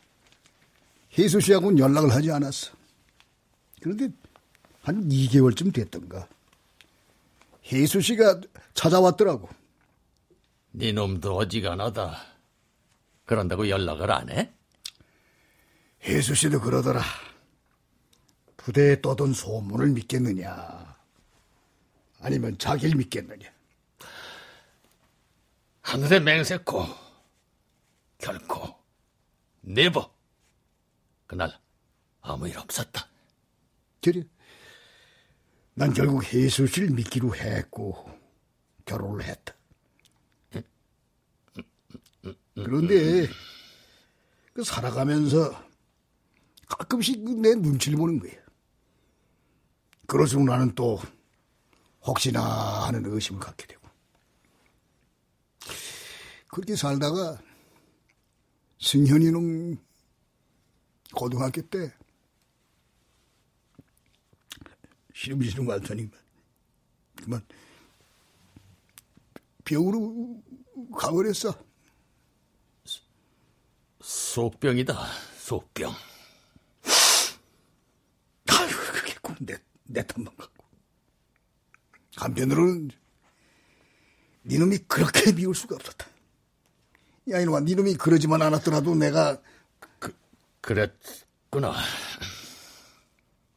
혜수 1.17 1.39
씨하고는 1.39 1.79
연락을 1.79 2.11
하지 2.11 2.31
않았어. 2.31 2.71
그런데 3.81 4.09
한 4.81 5.07
2개월쯤 5.09 5.73
됐던가. 5.73 6.27
혜수 7.71 8.01
씨가 8.01 8.41
찾아왔더라고. 8.73 9.49
네 10.71 10.91
놈도 10.91 11.35
어지간하다. 11.35 12.17
그런다고 13.25 13.67
연락을 13.69 14.11
안 14.11 14.29
해? 14.29 14.51
혜수 16.03 16.35
씨도 16.35 16.61
그러더라. 16.61 17.01
부대에 18.67 18.99
떠돈 18.99 19.31
소문을 19.31 19.91
믿겠느냐. 19.91 20.97
아니면 22.19 22.57
자기를 22.57 22.97
믿겠느냐. 22.97 23.49
하늘에 25.83 26.19
맹세코 26.19 26.85
결코 28.17 28.75
네버 29.61 30.13
그날 31.27 31.57
아무 32.19 32.49
일 32.49 32.57
없었다. 32.57 33.07
그래. 34.01 34.23
난 35.73 35.93
결국 35.93 36.25
씨를 36.25 36.89
믿기로 36.89 37.37
했고 37.37 38.11
결혼을 38.83 39.23
했다. 39.23 39.53
그런데 42.53 43.29
그 44.51 44.61
살아가면서 44.65 45.53
가끔씩 46.67 47.21
내 47.39 47.55
눈치를 47.55 47.97
보는 47.97 48.19
거야. 48.19 48.46
그럴수록 50.07 50.45
나는 50.45 50.73
또 50.73 50.99
혹시나 52.01 52.41
하는 52.85 53.05
의심을 53.05 53.39
갖게 53.39 53.67
되고. 53.67 53.87
그렇게 56.49 56.75
살다가 56.75 57.39
승현이는 58.79 59.77
고등학교 61.13 61.61
때 61.61 61.93
시름시름 65.13 65.67
왔더니 65.67 66.09
그만 67.15 67.45
병으로 69.65 70.41
가버렸어. 70.95 71.53
속병이다, 73.99 74.93
속병. 75.39 75.91
아유, 78.49 78.69
그게 78.93 79.15
꼭 79.21 79.35
내, 79.39 79.57
내 79.87 80.05
탓만 80.05 80.35
갖고. 80.35 80.65
한편으로는 82.15 82.91
니놈이 84.45 84.79
그렇게 84.87 85.31
미울 85.35 85.53
수가 85.55 85.75
없었다. 85.75 86.07
야, 87.31 87.39
이놈아, 87.39 87.59
니놈이 87.61 87.95
그러지만 87.95 88.41
않았더라도 88.41 88.95
내가 88.95 89.41
그랬구나. 90.61 91.73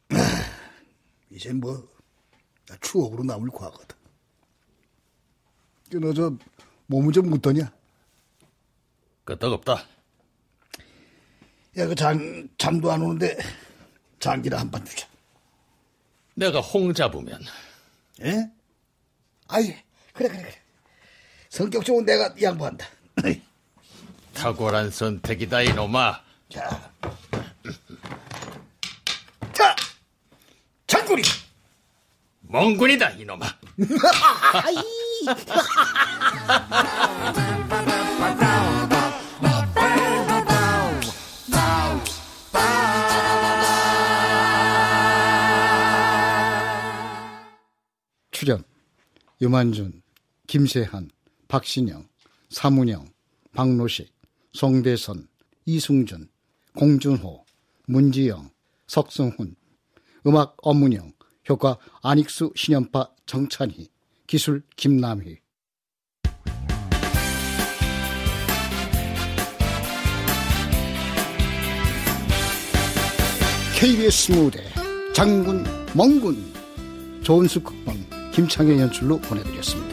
이젠 1.29 1.59
뭐 1.59 1.89
추억으로 2.81 3.23
남을 3.23 3.49
과거다. 3.51 3.95
너저 5.93 6.37
몸은 6.87 7.11
좀 7.13 7.31
어떠냐? 7.33 7.71
끄떡 9.25 9.53
없다. 9.53 9.85
야, 11.77 11.87
그 11.87 11.95
잠, 11.95 12.49
잠도 12.57 12.91
안 12.91 13.01
오는데 13.01 13.37
장기나 14.19 14.59
한 14.59 14.69
판 14.71 14.83
주자. 14.85 15.07
내가 16.41 16.59
홍 16.59 16.91
잡으면 16.91 17.39
예? 18.23 18.49
아이, 19.47 19.75
그래, 20.13 20.27
그래, 20.27 20.41
그래. 20.41 20.55
성격 21.49 21.85
좋은 21.85 22.03
내가 22.03 22.33
양보한다. 22.41 22.87
탁월한 24.33 24.89
선택이다 24.89 25.61
이놈아. 25.61 26.19
자, 26.49 26.91
자, 29.53 29.75
장군이. 30.87 31.21
멍군이다 32.41 33.11
이놈아. 33.11 33.45
출연 48.41 48.63
유만준, 49.39 50.01
김세한, 50.47 51.11
박신영, 51.47 52.07
사문영, 52.49 53.07
박노식, 53.53 54.11
송대선, 54.53 55.27
이승준, 55.67 56.27
공준호, 56.75 57.45
문지영, 57.85 58.49
석성훈, 58.87 59.55
음악 60.25 60.57
엄문영, 60.63 61.13
효과 61.49 61.77
안익수, 62.01 62.53
신연파, 62.55 63.11
정찬희, 63.27 63.91
기술 64.25 64.63
김남희. 64.75 65.37
KBS 73.79 74.31
무대 74.31 74.63
장군 75.13 75.63
멍군 75.95 76.51
조은수 77.21 77.61
극본 77.61 78.10
김창현 78.31 78.79
연출로 78.79 79.19
보내드렸습니다. 79.19 79.90